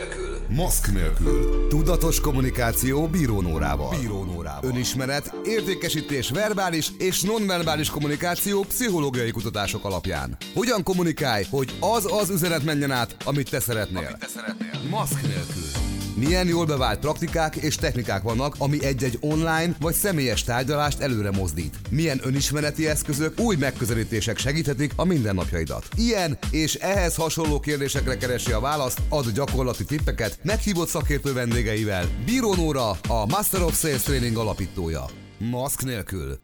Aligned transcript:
nélkül. 0.00 0.38
Maszk 0.48 0.92
nélkül. 0.92 1.66
Tudatos 1.68 2.20
kommunikáció 2.20 3.08
bírónórával. 3.08 3.98
Bírónórával. 4.00 4.70
Önismeret, 4.70 5.34
értékesítés 5.44 6.30
verbális 6.30 6.90
és 6.98 7.20
nonverbális 7.20 7.90
kommunikáció 7.90 8.62
pszichológiai 8.62 9.30
kutatások 9.30 9.84
alapján. 9.84 10.36
Hogyan 10.54 10.82
kommunikálj, 10.82 11.44
hogy 11.50 11.76
az 11.80 12.12
az 12.12 12.30
üzenet 12.30 12.64
menjen 12.64 12.90
át, 12.90 13.16
amit 13.24 13.50
te 13.50 13.60
szeretnél. 13.60 13.98
Amit 14.06 14.18
te 14.18 14.26
szeretnél. 14.26 14.88
Maszk 14.90 15.22
nélkül. 15.22 15.89
Milyen 16.20 16.46
jól 16.46 16.66
bevált 16.66 16.98
praktikák 16.98 17.56
és 17.56 17.74
technikák 17.74 18.22
vannak, 18.22 18.54
ami 18.58 18.84
egy-egy 18.84 19.18
online 19.20 19.76
vagy 19.80 19.94
személyes 19.94 20.42
tárgyalást 20.42 21.00
előre 21.00 21.30
mozdít. 21.30 21.76
Milyen 21.90 22.20
önismereti 22.22 22.88
eszközök, 22.88 23.40
új 23.40 23.56
megközelítések 23.56 24.38
segíthetik 24.38 24.92
a 24.96 25.04
mindennapjaidat. 25.04 25.88
Ilyen 25.96 26.38
és 26.50 26.74
ehhez 26.74 27.14
hasonló 27.14 27.60
kérdésekre 27.60 28.16
keresi 28.16 28.52
a 28.52 28.60
választ, 28.60 29.00
ad 29.08 29.30
gyakorlati 29.30 29.84
tippeket 29.84 30.38
meghívott 30.42 30.88
szakértő 30.88 31.32
vendégeivel. 31.32 32.04
Bíró 32.24 32.54
Nóra, 32.54 32.90
a 32.90 33.26
Master 33.28 33.62
of 33.62 33.78
Sales 33.78 34.02
Training 34.02 34.36
alapítója. 34.36 35.04
Maszk 35.38 35.84
nélkül. 35.84 36.38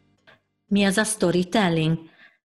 Mi 0.67 0.83
az 0.83 0.97
a 0.97 1.03
storytelling? 1.03 1.97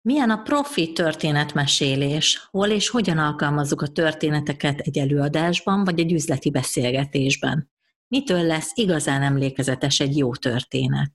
Milyen 0.02 0.30
a 0.30 0.42
profi 0.42 0.92
történetmesélés? 0.92 2.48
Hol 2.50 2.68
és 2.68 2.88
hogyan 2.88 3.18
alkalmazzuk 3.18 3.82
a 3.82 3.86
történeteket 3.86 4.78
egy 4.78 4.98
előadásban 4.98 5.84
vagy 5.84 6.00
egy 6.00 6.12
üzleti 6.12 6.50
beszélgetésben? 6.50 7.70
Mitől 8.08 8.42
lesz 8.42 8.70
igazán 8.74 9.22
emlékezetes 9.22 10.00
egy 10.00 10.16
jó 10.16 10.34
történet? 10.34 11.12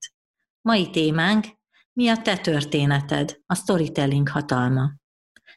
Mai 0.62 0.90
témánk, 0.90 1.46
mi 1.94 2.08
a 2.08 2.18
te 2.18 2.38
történeted, 2.38 3.38
a 3.46 3.56
storytelling 3.56 4.30
hatalma? 4.30 4.92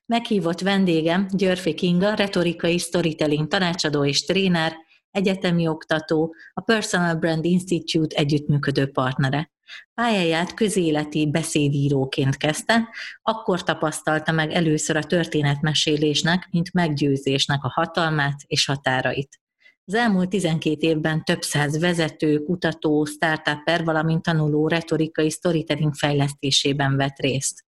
Meghívott 0.07 0.61
vendégem 0.61 1.27
Györfi 1.31 1.75
Kinga, 1.75 2.15
retorikai 2.15 2.79
storytelling 2.79 3.49
tanácsadó 3.49 4.05
és 4.05 4.25
tréner, 4.25 4.77
egyetemi 5.11 5.67
oktató, 5.67 6.35
a 6.53 6.61
Personal 6.61 7.15
Brand 7.15 7.45
Institute 7.45 8.17
együttműködő 8.17 8.91
partnere. 8.91 9.51
Pályáját 9.95 10.55
közéleti 10.55 11.31
beszédíróként 11.31 12.37
kezdte, 12.37 12.89
akkor 13.23 13.63
tapasztalta 13.63 14.33
meg 14.33 14.53
először 14.53 14.97
a 14.97 15.03
történetmesélésnek, 15.03 16.49
mint 16.51 16.73
meggyőzésnek 16.73 17.65
a 17.65 17.73
hatalmát 17.75 18.37
és 18.47 18.65
határait. 18.65 19.41
Az 19.85 19.95
elmúlt 19.95 20.29
12 20.29 20.87
évben 20.87 21.25
több 21.25 21.43
száz 21.43 21.79
vezető, 21.79 22.39
kutató, 22.39 23.05
startupper, 23.05 23.85
valamint 23.85 24.23
tanuló 24.23 24.69
retorikai 24.69 25.31
storytelling 25.31 25.95
fejlesztésében 25.95 26.97
vett 26.97 27.17
részt. 27.19 27.67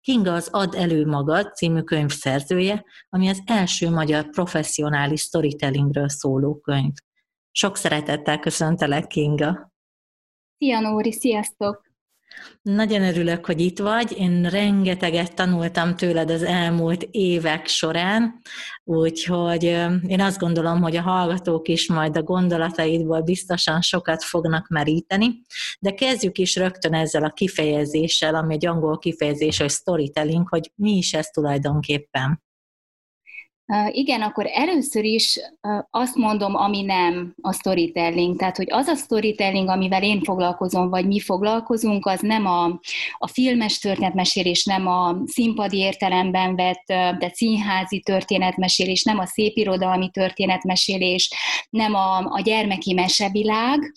Kinga 0.00 0.32
az 0.32 0.48
Ad 0.52 0.74
elő 0.74 1.06
magad 1.06 1.54
című 1.54 1.80
könyv 1.80 2.10
szerzője, 2.10 2.84
ami 3.08 3.28
az 3.28 3.42
első 3.46 3.90
magyar 3.90 4.30
professzionális 4.30 5.20
storytellingről 5.20 6.08
szóló 6.08 6.60
könyv. 6.60 6.92
Sok 7.50 7.76
szeretettel 7.76 8.38
köszöntelek, 8.38 9.06
Kinga! 9.06 9.69
Szia 10.60 10.80
Nóri, 10.80 11.12
sziasztok! 11.12 11.82
Nagyon 12.62 13.02
örülök, 13.02 13.46
hogy 13.46 13.60
itt 13.60 13.78
vagy. 13.78 14.18
Én 14.18 14.42
rengeteget 14.42 15.34
tanultam 15.34 15.96
tőled 15.96 16.30
az 16.30 16.42
elmúlt 16.42 17.08
évek 17.10 17.66
során, 17.66 18.40
úgyhogy 18.84 19.62
én 20.06 20.20
azt 20.20 20.38
gondolom, 20.38 20.82
hogy 20.82 20.96
a 20.96 21.00
hallgatók 21.00 21.68
is 21.68 21.88
majd 21.88 22.16
a 22.16 22.22
gondolataidból 22.22 23.20
biztosan 23.20 23.80
sokat 23.80 24.22
fognak 24.22 24.68
meríteni, 24.68 25.42
de 25.78 25.94
kezdjük 25.94 26.38
is 26.38 26.56
rögtön 26.56 26.94
ezzel 26.94 27.24
a 27.24 27.32
kifejezéssel, 27.32 28.34
ami 28.34 28.54
egy 28.54 28.66
angol 28.66 28.98
kifejezés, 28.98 29.58
hogy 29.58 29.70
storytelling, 29.70 30.48
hogy 30.48 30.72
mi 30.74 30.96
is 30.96 31.14
ez 31.14 31.26
tulajdonképpen. 31.26 32.42
Igen, 33.90 34.22
akkor 34.22 34.46
először 34.52 35.04
is 35.04 35.38
azt 35.90 36.16
mondom, 36.16 36.54
ami 36.54 36.82
nem 36.82 37.34
a 37.42 37.52
storytelling. 37.52 38.36
Tehát, 38.36 38.56
hogy 38.56 38.66
az 38.70 38.86
a 38.86 38.94
storytelling, 38.94 39.68
amivel 39.68 40.02
én 40.02 40.22
foglalkozom, 40.22 40.88
vagy 40.88 41.06
mi 41.06 41.20
foglalkozunk, 41.20 42.06
az 42.06 42.20
nem 42.20 42.46
a, 42.46 42.80
a 43.18 43.26
filmes 43.26 43.78
történetmesélés, 43.78 44.64
nem 44.64 44.86
a 44.86 45.16
színpadi 45.26 45.78
értelemben 45.78 46.56
vett, 46.56 46.84
de 47.18 47.30
színházi 47.32 48.00
történetmesélés, 48.00 49.02
nem 49.02 49.18
a 49.18 49.26
szépirodalmi 49.26 50.10
történetmesélés, 50.10 51.30
nem 51.70 51.94
a, 51.94 52.16
a 52.18 52.40
gyermeki 52.40 52.92
mesevilág, 52.92 53.92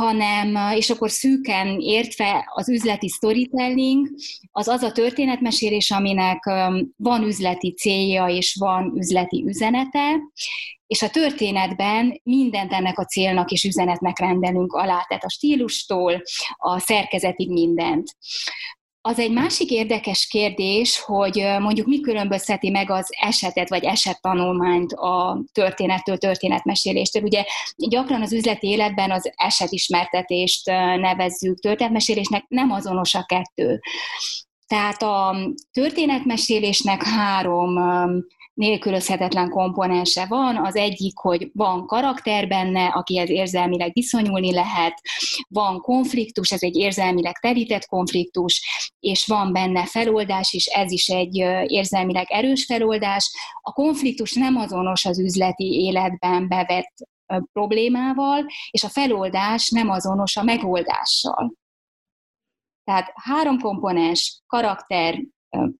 hanem, 0.00 0.76
és 0.76 0.90
akkor 0.90 1.10
szűken 1.10 1.80
értve 1.80 2.50
az 2.54 2.68
üzleti 2.68 3.08
storytelling, 3.08 4.08
az 4.52 4.68
az 4.68 4.82
a 4.82 4.92
történetmesélés, 4.92 5.90
aminek 5.90 6.44
van 6.96 7.22
üzleti 7.22 7.72
célja 7.72 8.26
és 8.26 8.56
van 8.58 8.92
üzleti 8.96 9.44
üzenete, 9.46 10.20
és 10.86 11.02
a 11.02 11.10
történetben 11.10 12.20
mindent 12.22 12.72
ennek 12.72 12.98
a 12.98 13.04
célnak 13.04 13.50
és 13.50 13.64
üzenetnek 13.64 14.18
rendelünk 14.18 14.72
alá, 14.72 15.04
tehát 15.08 15.24
a 15.24 15.30
stílustól 15.30 16.22
a 16.56 16.78
szerkezetig 16.78 17.50
mindent. 17.50 18.16
Az 19.02 19.18
egy 19.18 19.32
másik 19.32 19.70
érdekes 19.70 20.26
kérdés, 20.26 21.00
hogy 21.00 21.46
mondjuk 21.58 21.86
mi 21.86 22.00
különbözteti 22.00 22.70
meg 22.70 22.90
az 22.90 23.06
esetet 23.20 23.68
vagy 23.68 23.84
esettanulmányt 23.84 24.92
a 24.92 25.42
történettől, 25.52 26.16
történetmeséléstől. 26.16 27.22
Ugye 27.22 27.44
gyakran 27.76 28.22
az 28.22 28.32
üzleti 28.32 28.68
életben 28.68 29.10
az 29.10 29.32
esetismertetést 29.36 30.66
nevezzük 30.96 31.58
történetmesélésnek, 31.58 32.44
nem 32.48 32.70
azonos 32.70 33.14
a 33.14 33.24
kettő. 33.24 33.80
Tehát 34.66 35.02
a 35.02 35.36
történetmesélésnek 35.72 37.02
három 37.02 37.78
nélkülözhetetlen 38.54 39.48
komponense 39.50 40.26
van. 40.26 40.56
Az 40.56 40.76
egyik, 40.76 41.18
hogy 41.18 41.50
van 41.52 41.86
karakter 41.86 42.48
benne, 42.48 42.86
akihez 42.86 43.30
érzelmileg 43.30 43.90
viszonyulni 43.92 44.52
lehet, 44.52 45.00
van 45.48 45.80
konfliktus, 45.80 46.50
ez 46.50 46.62
egy 46.62 46.76
érzelmileg 46.76 47.38
terített 47.38 47.86
konfliktus, 47.86 48.62
és 49.00 49.26
van 49.26 49.52
benne 49.52 49.86
feloldás 49.86 50.52
is, 50.52 50.66
ez 50.66 50.92
is 50.92 51.08
egy 51.08 51.36
érzelmileg 51.66 52.26
erős 52.28 52.64
feloldás. 52.64 53.30
A 53.60 53.72
konfliktus 53.72 54.32
nem 54.32 54.56
azonos 54.56 55.04
az 55.04 55.18
üzleti 55.18 55.64
életben 55.64 56.48
bevett 56.48 56.94
problémával, 57.52 58.46
és 58.70 58.84
a 58.84 58.88
feloldás 58.88 59.70
nem 59.70 59.90
azonos 59.90 60.36
a 60.36 60.42
megoldással. 60.42 61.52
Tehát 62.84 63.12
három 63.14 63.58
komponens, 63.58 64.42
karakter, 64.46 65.20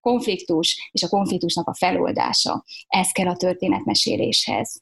konfliktus 0.01 0.89
és 0.91 1.03
a 1.03 1.07
konfliktusnak 1.07 1.67
a 1.67 1.75
feloldása. 1.75 2.63
Ez 2.87 3.11
kell 3.11 3.27
a 3.27 3.35
történetmeséléshez. 3.35 4.81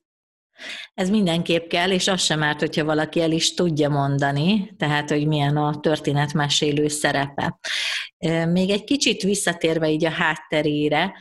Ez 0.93 1.09
mindenképp 1.09 1.67
kell, 1.67 1.91
és 1.91 2.07
az 2.07 2.21
sem 2.21 2.43
árt, 2.43 2.59
hogyha 2.59 2.85
valaki 2.85 3.21
el 3.21 3.31
is 3.31 3.53
tudja 3.53 3.89
mondani, 3.89 4.75
tehát, 4.77 5.09
hogy 5.09 5.27
milyen 5.27 5.57
a 5.57 5.79
történetmesélő 5.79 6.87
szerepe. 6.87 7.59
Még 8.47 8.69
egy 8.69 8.83
kicsit 8.83 9.21
visszatérve 9.21 9.89
így 9.89 10.05
a 10.05 10.09
hátterére, 10.09 11.13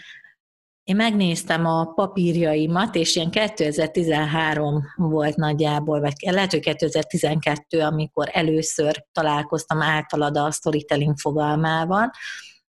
én 0.89 0.97
megnéztem 0.97 1.67
a 1.67 1.85
papírjaimat, 1.85 2.95
és 2.95 3.17
ilyen 3.17 3.31
2013 3.31 4.83
volt 4.97 5.37
nagyjából, 5.37 6.01
vagy 6.01 6.13
lehet, 6.19 6.51
hogy 6.51 6.61
2012, 6.61 7.81
amikor 7.81 8.29
először 8.33 9.05
találkoztam 9.13 9.83
általad 9.83 10.37
a 10.37 10.51
storytelling 10.51 11.19
fogalmával, 11.19 12.11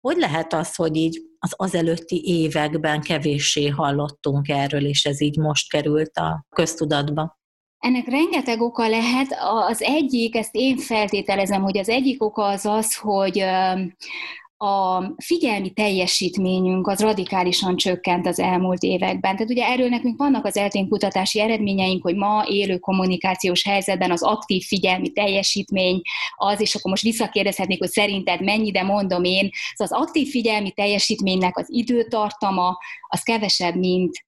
hogy 0.02 0.16
lehet 0.16 0.52
az, 0.52 0.74
hogy 0.74 0.96
így 0.96 1.20
az 1.38 1.52
azelőtti 1.56 2.22
években 2.24 3.00
kevéssé 3.00 3.68
hallottunk 3.68 4.48
erről, 4.48 4.86
és 4.86 5.04
ez 5.04 5.20
így 5.20 5.36
most 5.38 5.70
került 5.70 6.16
a 6.16 6.46
köztudatba? 6.50 7.40
Ennek 7.78 8.06
rengeteg 8.06 8.60
oka 8.60 8.88
lehet. 8.88 9.36
Az 9.68 9.82
egyik, 9.82 10.36
ezt 10.36 10.54
én 10.54 10.76
feltételezem, 10.76 11.62
hogy 11.62 11.78
az 11.78 11.88
egyik 11.88 12.22
oka 12.22 12.44
az 12.44 12.66
az, 12.66 12.96
hogy 12.96 13.44
a 14.62 15.14
figyelmi 15.16 15.70
teljesítményünk 15.70 16.86
az 16.86 17.00
radikálisan 17.00 17.76
csökkent 17.76 18.26
az 18.26 18.38
elmúlt 18.38 18.82
években. 18.82 19.36
Tehát 19.36 19.50
ugye 19.50 19.66
erről 19.66 19.88
nekünk 19.88 20.18
vannak 20.18 20.44
az 20.44 20.56
eltén 20.56 20.88
kutatási 20.88 21.40
eredményeink, 21.40 22.02
hogy 22.02 22.16
ma 22.16 22.44
élő 22.48 22.78
kommunikációs 22.78 23.64
helyzetben 23.64 24.10
az 24.10 24.22
aktív 24.22 24.62
figyelmi 24.62 25.12
teljesítmény 25.12 26.00
az, 26.36 26.60
és 26.60 26.74
akkor 26.74 26.90
most 26.90 27.02
visszakérdezhetnék, 27.02 27.78
hogy 27.78 27.90
szerinted 27.90 28.42
mennyi, 28.42 28.70
de 28.70 28.82
mondom 28.82 29.24
én, 29.24 29.50
szóval 29.74 29.96
az 29.96 30.06
aktív 30.06 30.28
figyelmi 30.28 30.70
teljesítménynek 30.70 31.58
az 31.58 31.66
időtartama 31.68 32.78
az 33.08 33.22
kevesebb, 33.22 33.76
mint 33.76 34.26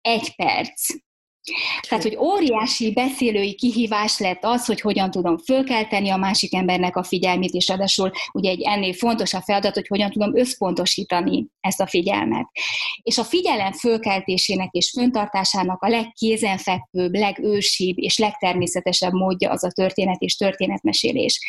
egy 0.00 0.34
perc. 0.36 0.88
Tehát, 1.88 2.04
hogy 2.04 2.16
óriási 2.16 2.92
beszélői 2.92 3.54
kihívás 3.54 4.18
lett 4.18 4.44
az, 4.44 4.66
hogy 4.66 4.80
hogyan 4.80 5.10
tudom 5.10 5.38
fölkelteni 5.38 6.08
a 6.08 6.16
másik 6.16 6.54
embernek 6.54 6.96
a 6.96 7.02
figyelmét, 7.02 7.52
és 7.52 7.68
adásul 7.68 8.10
ugye 8.32 8.50
egy 8.50 8.62
ennél 8.62 8.92
fontosabb 8.92 9.42
feladat, 9.42 9.74
hogy 9.74 9.86
hogyan 9.86 10.10
tudom 10.10 10.36
összpontosítani 10.36 11.46
ezt 11.60 11.80
a 11.80 11.86
figyelmet. 11.86 12.46
És 13.02 13.18
a 13.18 13.24
figyelem 13.24 13.72
fölkeltésének 13.72 14.68
és 14.70 14.90
föntartásának 14.90 15.82
a 15.82 15.88
legkézenfekvőbb, 15.88 17.14
legősibb 17.14 17.98
és 17.98 18.18
legtermészetesebb 18.18 19.12
módja 19.12 19.50
az 19.50 19.64
a 19.64 19.70
történet 19.70 20.20
és 20.20 20.36
történetmesélés. 20.36 21.40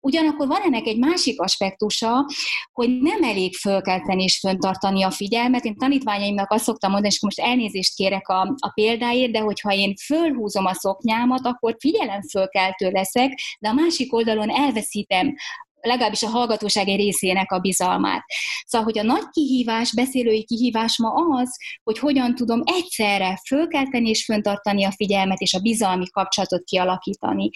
Ugyanakkor 0.00 0.46
van 0.46 0.60
ennek 0.64 0.86
egy 0.86 0.98
másik 0.98 1.40
aspektusa, 1.40 2.26
hogy 2.72 2.98
nem 3.00 3.22
elég 3.22 3.54
fölkelteni 3.54 4.22
és 4.22 4.38
föntartani 4.38 5.02
a 5.02 5.10
figyelmet. 5.10 5.64
Én 5.64 5.76
tanítványaimnak 5.76 6.50
azt 6.50 6.64
szoktam 6.64 6.90
mondani, 6.90 7.12
és 7.12 7.22
most 7.22 7.40
elnézést 7.40 7.94
kérek 7.94 8.28
a, 8.28 8.40
a 8.40 8.70
példáért, 8.74 9.32
de 9.34 9.40
hogyha 9.40 9.72
én 9.72 9.94
fölhúzom 9.96 10.64
a 10.64 10.74
szoknyámat, 10.74 11.46
akkor 11.46 11.76
figyelemfölkeltő 11.78 12.90
leszek, 12.90 13.32
de 13.60 13.68
a 13.68 13.72
másik 13.72 14.12
oldalon 14.12 14.50
elveszítem 14.50 15.34
legalábbis 15.80 16.22
a 16.22 16.28
hallgatóság 16.28 16.88
egy 16.88 16.96
részének 16.96 17.52
a 17.52 17.58
bizalmát. 17.58 18.22
Szóval, 18.66 18.86
hogy 18.86 18.98
a 18.98 19.02
nagy 19.02 19.28
kihívás, 19.30 19.94
beszélői 19.94 20.44
kihívás 20.44 20.98
ma 20.98 21.10
az, 21.10 21.56
hogy 21.82 21.98
hogyan 21.98 22.34
tudom 22.34 22.62
egyszerre 22.64 23.40
fölkelteni 23.46 24.08
és 24.08 24.24
föntartani 24.24 24.84
a 24.84 24.92
figyelmet 24.96 25.40
és 25.40 25.54
a 25.54 25.60
bizalmi 25.60 26.10
kapcsolatot 26.10 26.64
kialakítani. 26.64 27.50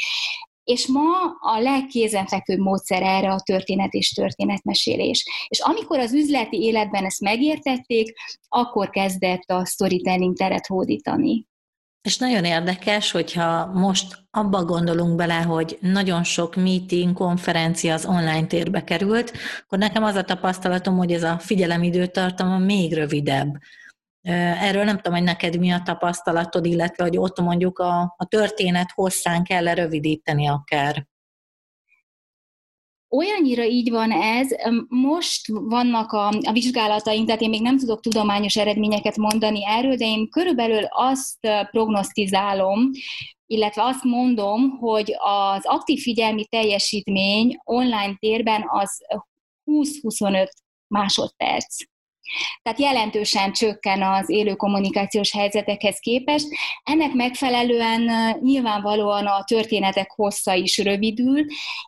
És 0.64 0.86
ma 0.86 1.10
a 1.40 1.60
legkézenfekvőbb 1.60 2.58
módszer 2.58 3.02
erre 3.02 3.32
a 3.32 3.40
történet 3.40 3.92
és 3.92 4.10
történetmesélés. 4.10 5.24
És 5.48 5.60
amikor 5.60 5.98
az 5.98 6.12
üzleti 6.12 6.56
életben 6.56 7.04
ezt 7.04 7.20
megértették, 7.20 8.12
akkor 8.48 8.90
kezdett 8.90 9.50
a 9.50 9.66
storytelling 9.66 10.36
teret 10.36 10.66
hódítani. 10.66 11.47
És 12.08 12.18
nagyon 12.18 12.44
érdekes, 12.44 13.10
hogyha 13.10 13.66
most 13.66 14.18
abba 14.30 14.64
gondolunk 14.64 15.16
bele, 15.16 15.34
hogy 15.34 15.78
nagyon 15.80 16.24
sok 16.24 16.56
meeting, 16.56 17.12
konferencia 17.12 17.94
az 17.94 18.06
online 18.06 18.46
térbe 18.46 18.84
került, 18.84 19.32
akkor 19.64 19.78
nekem 19.78 20.02
az 20.02 20.14
a 20.14 20.22
tapasztalatom, 20.22 20.96
hogy 20.96 21.12
ez 21.12 21.22
a 21.22 21.38
figyelemidőtartama 21.38 22.58
még 22.58 22.94
rövidebb. 22.94 23.58
Erről 24.60 24.84
nem 24.84 24.96
tudom, 24.96 25.12
hogy 25.12 25.22
neked 25.22 25.58
mi 25.58 25.70
a 25.70 25.82
tapasztalatod, 25.84 26.66
illetve 26.66 27.04
hogy 27.04 27.16
ott 27.18 27.40
mondjuk 27.40 27.78
a, 27.78 28.14
a 28.16 28.24
történet 28.28 28.90
hosszán 28.94 29.42
kell 29.42 29.74
rövidíteni 29.74 30.48
akár. 30.48 31.06
Olyannyira 33.10 33.64
így 33.64 33.90
van 33.90 34.10
ez, 34.10 34.48
most 34.88 35.46
vannak 35.48 36.12
a, 36.12 36.26
a 36.26 36.52
vizsgálataink, 36.52 37.26
tehát 37.26 37.40
én 37.40 37.48
még 37.48 37.62
nem 37.62 37.78
tudok 37.78 38.00
tudományos 38.00 38.56
eredményeket 38.56 39.16
mondani 39.16 39.66
erről, 39.66 39.96
de 39.96 40.04
én 40.04 40.28
körülbelül 40.28 40.84
azt 40.84 41.38
prognosztizálom, 41.70 42.90
illetve 43.46 43.82
azt 43.84 44.04
mondom, 44.04 44.70
hogy 44.70 45.14
az 45.18 45.66
aktív 45.66 46.00
figyelmi 46.00 46.46
teljesítmény 46.46 47.56
online 47.64 48.16
térben 48.18 48.64
az 48.66 48.90
20-25 49.66 50.48
másodperc. 50.86 51.76
Tehát 52.62 52.78
jelentősen 52.80 53.52
csökken 53.52 54.02
az 54.02 54.30
élő 54.30 54.54
kommunikációs 54.54 55.32
helyzetekhez 55.32 55.98
képest. 55.98 56.46
Ennek 56.82 57.12
megfelelően 57.12 58.10
nyilvánvalóan 58.40 59.26
a 59.26 59.44
történetek 59.44 60.10
hossza 60.10 60.54
is 60.54 60.78
rövidül. 60.78 61.44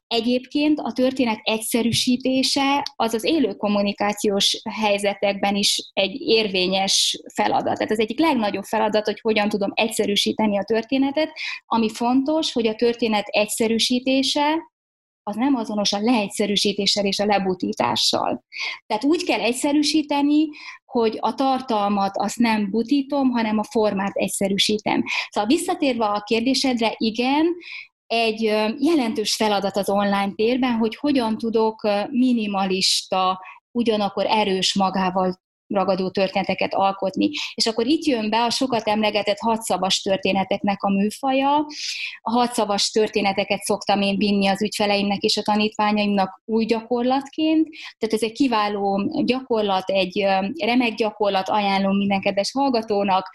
Egyébként 0.06 0.78
a 0.78 0.92
történet 0.92 1.38
egyszerűsítése 1.42 2.82
az 2.96 3.14
az 3.14 3.24
élő 3.24 3.54
kommunikációs 3.54 4.62
helyzetekben 4.70 5.56
is 5.56 5.90
egy 5.92 6.20
érvényes 6.20 7.20
feladat. 7.34 7.74
Tehát 7.74 7.90
az 7.90 8.00
egyik 8.00 8.18
legnagyobb 8.18 8.64
feladat, 8.64 9.04
hogy 9.04 9.20
hogyan 9.20 9.48
tudom 9.48 9.70
egyszerűsíteni 9.74 10.58
a 10.58 10.64
történetet. 10.64 11.32
Ami 11.66 11.90
fontos, 11.90 12.52
hogy 12.52 12.66
a 12.66 12.74
történet 12.74 13.26
egyszerűsítése 13.26 14.69
az 15.22 15.36
nem 15.36 15.54
azonos 15.54 15.92
a 15.92 16.00
leegyszerűsítéssel 16.00 17.04
és 17.04 17.18
a 17.18 17.24
lebutítással. 17.24 18.44
Tehát 18.86 19.04
úgy 19.04 19.24
kell 19.24 19.40
egyszerűsíteni, 19.40 20.48
hogy 20.84 21.16
a 21.20 21.34
tartalmat 21.34 22.16
azt 22.16 22.38
nem 22.38 22.70
butítom, 22.70 23.30
hanem 23.30 23.58
a 23.58 23.64
formát 23.64 24.14
egyszerűsítem. 24.14 25.04
Szóval 25.30 25.48
visszatérve 25.48 26.04
a 26.04 26.20
kérdésedre, 26.20 26.94
igen, 26.96 27.46
egy 28.06 28.40
jelentős 28.78 29.34
feladat 29.34 29.76
az 29.76 29.88
online 29.88 30.32
térben, 30.34 30.72
hogy 30.72 30.96
hogyan 30.96 31.38
tudok 31.38 31.88
minimalista, 32.10 33.40
ugyanakkor 33.70 34.26
erős 34.28 34.74
magával 34.74 35.40
ragadó 35.74 36.10
történeteket 36.10 36.74
alkotni. 36.74 37.30
És 37.54 37.66
akkor 37.66 37.86
itt 37.86 38.04
jön 38.04 38.30
be 38.30 38.44
a 38.44 38.50
sokat 38.50 38.88
emlegetett 38.88 39.38
hadszavas 39.38 40.02
történeteknek 40.02 40.82
a 40.82 40.90
műfaja. 40.90 41.66
A 42.20 42.30
hadszavas 42.30 42.90
történeteket 42.90 43.62
szoktam 43.62 44.00
én 44.02 44.16
vinni 44.16 44.46
az 44.46 44.62
ügyfeleimnek 44.62 45.20
és 45.20 45.36
a 45.36 45.42
tanítványaimnak 45.42 46.42
új 46.44 46.64
gyakorlatként. 46.64 47.68
Tehát 47.98 48.14
ez 48.14 48.22
egy 48.22 48.32
kiváló 48.32 49.10
gyakorlat, 49.24 49.90
egy 49.90 50.26
remek 50.58 50.94
gyakorlat, 50.94 51.48
ajánlom 51.48 51.96
minden 51.96 52.20
kedves 52.20 52.52
hallgatónak. 52.52 53.30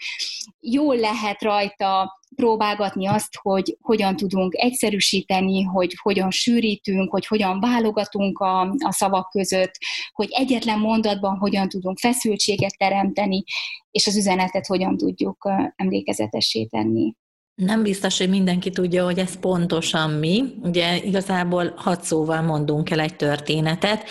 Jól 0.60 0.96
lehet 0.96 1.42
rajta 1.42 2.20
próbálgatni 2.36 3.06
azt, 3.06 3.38
hogy 3.42 3.76
hogyan 3.80 4.16
tudunk 4.16 4.54
egyszerűsíteni, 4.54 5.62
hogy 5.62 5.94
hogyan 6.02 6.30
sűrítünk, 6.30 7.10
hogy 7.10 7.26
hogyan 7.26 7.60
válogatunk 7.60 8.38
a, 8.38 8.60
a 8.60 8.92
szavak 8.92 9.30
között, 9.30 9.72
hogy 10.12 10.28
egyetlen 10.30 10.78
mondatban 10.78 11.36
hogyan 11.36 11.68
tudunk 11.68 11.98
feszültséget 11.98 12.76
teremteni, 12.78 13.44
és 13.90 14.06
az 14.06 14.16
üzenetet 14.16 14.66
hogyan 14.66 14.96
tudjuk 14.96 15.50
emlékezetessé 15.76 16.64
tenni. 16.64 17.14
Nem 17.54 17.82
biztos, 17.82 18.18
hogy 18.18 18.28
mindenki 18.28 18.70
tudja, 18.70 19.04
hogy 19.04 19.18
ez 19.18 19.38
pontosan 19.38 20.10
mi. 20.10 20.42
Ugye 20.62 20.96
igazából 20.96 21.72
hat 21.76 22.02
szóval 22.02 22.42
mondunk 22.42 22.90
el 22.90 23.00
egy 23.00 23.16
történetet. 23.16 24.08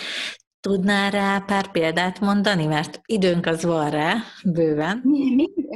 Tudnál 0.60 1.10
rá 1.10 1.38
pár 1.46 1.70
példát 1.70 2.20
mondani, 2.20 2.66
mert 2.66 3.00
időnk 3.04 3.46
az 3.46 3.64
van 3.64 3.90
rá, 3.90 4.14
bőven. 4.44 5.02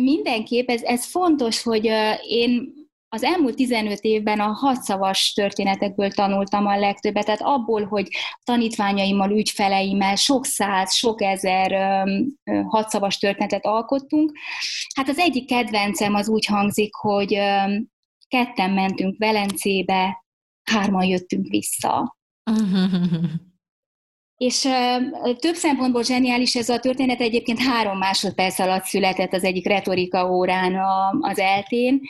Mindenképp, 0.03 0.69
ez, 0.69 0.83
ez 0.83 1.05
fontos, 1.05 1.63
hogy 1.63 1.85
én 2.27 2.79
az 3.13 3.23
elmúlt 3.23 3.55
15 3.55 4.01
évben 4.01 4.41
a 4.41 4.53
hatszavas 4.53 5.33
történetekből 5.33 6.11
tanultam 6.11 6.67
a 6.67 6.79
legtöbbet, 6.79 7.25
tehát 7.25 7.43
abból, 7.43 7.85
hogy 7.85 8.09
tanítványaimmal, 8.45 9.31
ügyfeleimmel 9.31 10.17
sok 10.17 10.45
száz, 10.45 10.95
sok 10.95 11.23
ezer 11.23 12.03
hatszavas 12.67 13.19
történetet 13.19 13.67
alkottunk. 13.67 14.33
Hát 14.95 15.09
az 15.09 15.19
egyik 15.19 15.47
kedvencem 15.47 16.15
az 16.15 16.29
úgy 16.29 16.47
hangzik, 16.47 16.95
hogy 16.95 17.39
ketten 18.29 18.71
mentünk 18.71 19.19
Velencébe, 19.19 20.25
hárman 20.63 21.05
jöttünk 21.05 21.47
vissza. 21.47 22.17
És 24.41 24.69
több 25.39 25.55
szempontból 25.55 26.03
zseniális 26.03 26.55
ez 26.55 26.69
a 26.69 26.79
történet, 26.79 27.21
egyébként 27.21 27.59
három 27.59 27.99
másodperc 27.99 28.59
alatt 28.59 28.85
született 28.85 29.33
az 29.33 29.45
egyik 29.45 29.67
retorika 29.67 30.31
órán 30.31 30.75
az 31.21 31.39
eltén, 31.39 32.01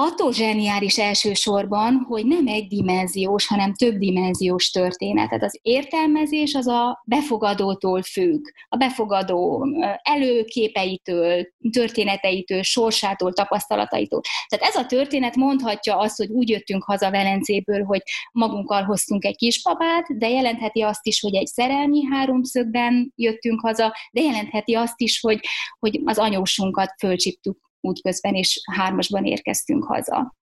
attól 0.00 0.32
zseniális 0.32 0.98
elsősorban, 0.98 2.04
hogy 2.08 2.26
nem 2.26 2.46
egydimenziós, 2.46 3.46
hanem 3.46 3.74
többdimenziós 3.74 4.70
történet. 4.70 5.28
Tehát 5.28 5.44
az 5.44 5.58
értelmezés 5.62 6.54
az 6.54 6.66
a 6.66 7.02
befogadótól 7.04 8.02
függ, 8.02 8.44
a 8.68 8.76
befogadó 8.76 9.66
előképeitől, 10.02 11.46
történeteitől, 11.70 12.62
sorsától, 12.62 13.32
tapasztalataitól. 13.32 14.20
Tehát 14.48 14.74
ez 14.74 14.82
a 14.82 14.86
történet 14.86 15.36
mondhatja 15.36 15.98
azt, 15.98 16.16
hogy 16.16 16.30
úgy 16.30 16.48
jöttünk 16.48 16.84
haza 16.84 17.10
Velencéből, 17.10 17.84
hogy 17.84 18.02
magunkkal 18.32 18.82
hoztunk 18.82 19.24
egy 19.24 19.36
kisbabát, 19.36 20.18
de 20.18 20.28
jelentheti 20.28 20.80
azt 20.80 21.06
is, 21.06 21.20
hogy 21.20 21.34
egy 21.34 21.46
szerelmi 21.46 22.04
háromszögben 22.10 23.12
jöttünk 23.16 23.60
haza, 23.60 23.94
de 24.12 24.20
jelentheti 24.20 24.74
azt 24.74 25.00
is, 25.00 25.20
hogy, 25.20 25.40
hogy 25.78 26.00
az 26.04 26.18
anyósunkat 26.18 26.94
fölcsiptük 26.98 27.66
útközben, 27.80 28.34
és 28.34 28.60
hármasban 28.72 29.24
érkeztünk 29.24 29.84
haza. 29.84 30.36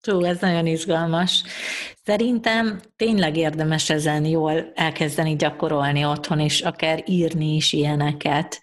Tú, 0.00 0.24
ez 0.24 0.40
nagyon 0.40 0.66
izgalmas. 0.66 1.42
Szerintem 2.02 2.80
tényleg 2.96 3.36
érdemes 3.36 3.90
ezen 3.90 4.24
jól 4.24 4.72
elkezdeni 4.74 5.36
gyakorolni 5.36 6.04
otthon, 6.04 6.40
és 6.40 6.60
akár 6.60 7.02
írni 7.06 7.54
is 7.54 7.72
ilyeneket. 7.72 8.60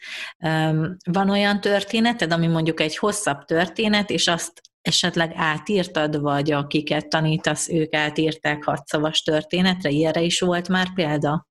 Van 1.04 1.30
olyan 1.30 1.62
történeted, 1.62 2.32
ami 2.32 2.48
mondjuk 2.48 2.80
egy 2.80 2.98
hosszabb 2.98 3.46
történet, 3.46 4.10
és 4.10 4.28
azt 4.28 4.62
esetleg 4.82 5.32
átírtad, 5.36 6.22
vagy 6.22 6.52
akiket 6.52 7.08
tanítasz, 7.08 7.70
ők 7.70 7.96
átírták 7.96 8.64
hatszavas 8.64 9.22
történetre? 9.22 9.90
Ilyenre 9.90 10.22
is 10.22 10.40
volt 10.40 10.68
már 10.68 10.94
példa? 10.94 11.50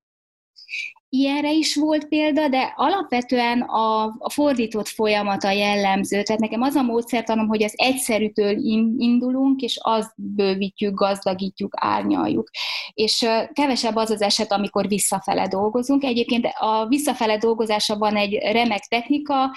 Ilyenre 1.13 1.53
is 1.53 1.77
volt 1.77 2.09
példa, 2.09 2.49
de 2.49 2.73
alapvetően 2.77 3.61
a, 3.61 4.05
a 4.05 4.31
fordított 4.31 4.89
folyamata 4.89 5.51
jellemző. 5.51 6.23
Tehát 6.23 6.41
nekem 6.41 6.63
az 6.63 6.75
a 6.75 6.83
módszertanom, 6.83 7.49
hogy 7.49 7.63
az 7.63 7.73
egyszerűtől 7.77 8.57
indulunk, 8.99 9.61
és 9.61 9.79
azt 9.83 10.13
bővítjük, 10.17 10.95
gazdagítjuk, 10.95 11.73
árnyaljuk. 11.77 12.51
És 12.95 13.27
kevesebb 13.53 13.97
az 13.97 14.11
az 14.11 14.23
eset, 14.23 14.53
amikor 14.53 14.89
visszafele 14.89 15.49
dolgozunk. 15.49 16.05
Egyébként 16.05 16.47
a 16.59 16.87
visszafele 16.87 17.39
dolgozása 17.39 17.99
van 17.99 18.17
egy 18.17 18.35
remek 18.35 18.83
technika, 18.89 19.51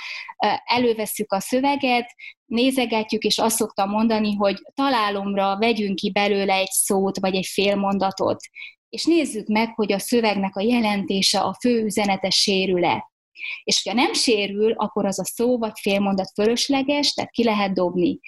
elővesszük 0.66 1.34
a 1.34 1.40
szöveget, 1.40 2.16
nézegetjük, 2.46 3.24
és 3.24 3.38
azt 3.38 3.56
szoktam 3.56 3.90
mondani, 3.90 4.36
hogy 4.36 4.56
találomra 4.74 5.58
vegyünk 5.58 5.96
ki 5.96 6.12
belőle 6.12 6.54
egy 6.54 6.72
szót, 6.72 7.20
vagy 7.20 7.36
egy 7.36 7.46
fél 7.46 7.76
mondatot, 7.76 8.40
és 8.94 9.06
nézzük 9.06 9.48
meg, 9.48 9.74
hogy 9.76 9.92
a 9.92 10.00
szövegnek 10.00 10.56
a 10.56 10.62
jelentése, 10.62 11.40
a 11.40 11.58
fő 11.60 11.84
üzenete 11.84 12.30
sérül-e. 12.30 13.12
És 13.64 13.84
ha 13.84 13.94
nem 13.94 14.14
sérül, 14.14 14.72
akkor 14.72 15.06
az 15.06 15.20
a 15.20 15.26
szó 15.26 15.58
vagy 15.58 15.80
félmondat 15.82 16.32
fölösleges, 16.34 17.14
tehát 17.14 17.32
ki 17.32 17.44
lehet 17.44 17.74
dobni. 17.74 18.20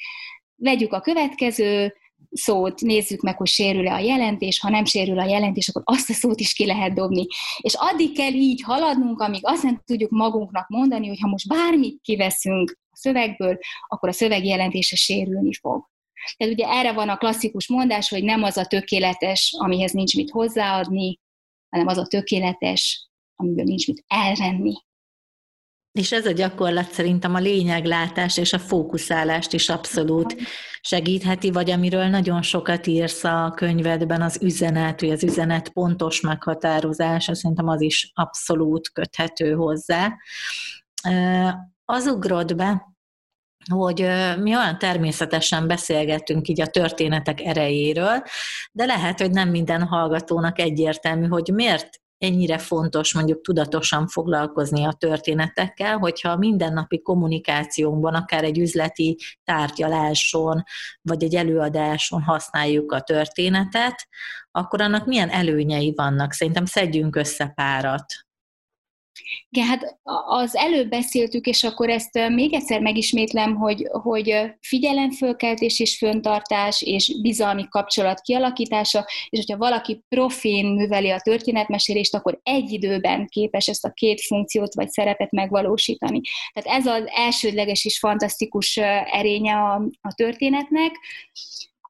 Vegyük 0.56 0.94
a 0.94 1.02
következő 1.02 1.94
szót, 2.32 2.82
nézzük 2.82 3.22
meg, 3.22 3.38
hogy 3.38 3.48
sérül-e 3.48 3.94
a 3.94 4.00
jelentés, 4.00 4.60
ha 4.60 4.70
nem 4.70 4.86
sérül 4.86 5.20
a 5.20 5.26
jelentés, 5.26 5.68
akkor 5.68 5.82
azt 5.86 6.10
a 6.10 6.14
szót 6.14 6.40
is 6.40 6.54
ki 6.54 6.66
lehet 6.66 6.94
dobni. 6.94 7.26
És 7.58 7.74
addig 7.78 8.16
kell 8.16 8.34
így 8.34 8.62
haladnunk, 8.62 9.20
amíg 9.20 9.42
azt 9.44 9.64
nem 9.64 9.82
tudjuk 9.86 10.12
magunknak 10.12 10.68
mondani, 10.68 11.08
hogy 11.08 11.20
ha 11.20 11.28
most 11.28 11.48
bármit 11.48 12.02
kiveszünk, 12.02 12.80
a 12.92 12.98
szövegből, 12.98 13.58
akkor 13.88 14.10
a 14.10 14.14
szöveg 14.14 14.46
jelentése 14.46 14.96
sérülni 14.96 15.54
fog. 15.54 15.94
Tehát 16.38 16.54
ugye 16.54 16.68
erre 16.68 16.94
van 16.94 17.10
a 17.10 17.18
klasszikus 17.18 17.68
mondás, 17.68 18.10
hogy 18.10 18.24
nem 18.24 18.44
az 18.44 18.58
a 18.58 18.66
tökéletes, 18.66 19.56
amihez 19.58 19.92
nincs 19.92 20.16
mit 20.16 20.32
hozzáadni, 20.32 21.20
hanem 21.70 21.88
az 21.88 21.98
a 21.98 22.06
tökéletes, 22.06 23.10
amiből 23.36 23.66
nincs 23.66 23.88
mit 23.88 24.04
elvenni. 24.08 24.74
És 25.92 26.12
ez 26.12 26.26
a 26.26 26.32
gyakorlat 26.32 26.92
szerintem 26.92 27.36
a 27.36 27.40
lényeglátás 27.40 28.38
és 28.38 28.54
a 28.54 28.60
fókuszálást 28.60 29.54
is 29.54 29.70
abszolút 29.70 30.36
segítheti, 30.82 31.52
vagy 31.52 31.70
amiről 31.70 32.06
nagyon 32.06 32.42
sokat 32.42 32.88
írsz 32.88 33.24
a 33.24 33.54
könyvedben, 33.56 34.22
az 34.22 34.40
üzenet, 34.42 35.02
vagy 35.02 35.10
az 35.10 35.24
üzenet 35.24 35.70
pontos 35.70 36.22
meghatározása, 36.22 37.36
szerintem 37.36 37.68
az 37.68 37.82
is 37.82 38.12
abszolút 38.14 38.90
köthető 38.90 39.54
hozzá. 39.54 40.18
Az 41.86 42.08
ugrott 42.08 42.56
be, 42.56 42.95
hogy 43.72 44.08
mi 44.42 44.56
olyan 44.56 44.78
természetesen 44.78 45.68
beszélgettünk 45.68 46.48
így 46.48 46.62
a 46.62 46.68
történetek 46.68 47.42
erejéről, 47.42 48.24
de 48.72 48.86
lehet, 48.86 49.20
hogy 49.20 49.32
nem 49.32 49.50
minden 49.50 49.84
hallgatónak 49.84 50.60
egyértelmű, 50.60 51.28
hogy 51.28 51.52
miért 51.54 51.90
ennyire 52.18 52.58
fontos 52.58 53.14
mondjuk 53.14 53.42
tudatosan 53.42 54.08
foglalkozni 54.08 54.86
a 54.86 54.96
történetekkel, 54.98 55.98
hogyha 55.98 56.30
a 56.30 56.38
mindennapi 56.38 57.02
kommunikációnkban, 57.02 58.14
akár 58.14 58.44
egy 58.44 58.58
üzleti 58.58 59.18
tárgyaláson, 59.44 60.64
vagy 61.02 61.24
egy 61.24 61.36
előadáson 61.36 62.22
használjuk 62.22 62.92
a 62.92 63.02
történetet, 63.02 64.08
akkor 64.52 64.82
annak 64.82 65.06
milyen 65.06 65.30
előnyei 65.30 65.94
vannak? 65.96 66.34
Szerintem 66.34 66.66
szedjünk 66.66 67.16
össze 67.16 67.48
párat. 67.48 68.25
Igen, 69.50 69.68
hát 69.68 69.98
az 70.26 70.56
előbb 70.56 70.90
beszéltük, 70.90 71.46
és 71.46 71.64
akkor 71.64 71.90
ezt 71.90 72.30
még 72.30 72.54
egyszer 72.54 72.82
megismétlem, 72.82 73.56
hogy, 73.56 73.88
hogy 73.92 74.36
figyelemfölkeltés 74.62 75.80
és 75.80 75.98
föntartás, 75.98 76.82
és 76.82 77.22
bizalmi 77.22 77.68
kapcsolat 77.70 78.22
kialakítása, 78.22 79.06
és 79.30 79.40
hogyha 79.40 79.58
valaki 79.58 80.04
profén 80.10 80.66
műveli 80.66 81.10
a 81.10 81.22
történetmesélést, 81.22 82.16
akkor 82.16 82.40
egy 82.44 82.72
időben 82.72 83.28
képes 83.28 83.68
ezt 83.68 83.86
a 83.86 83.92
két 83.92 84.22
funkciót 84.22 84.74
vagy 84.74 84.90
szerepet 84.90 85.32
megvalósítani. 85.32 86.22
Tehát 86.54 86.80
ez 86.80 86.86
az 86.86 87.04
elsődleges 87.06 87.86
és 87.86 88.00
fantasztikus 88.00 88.78
erénye 88.78 89.56
a, 89.56 89.76
a 90.02 90.14
történetnek. 90.14 90.92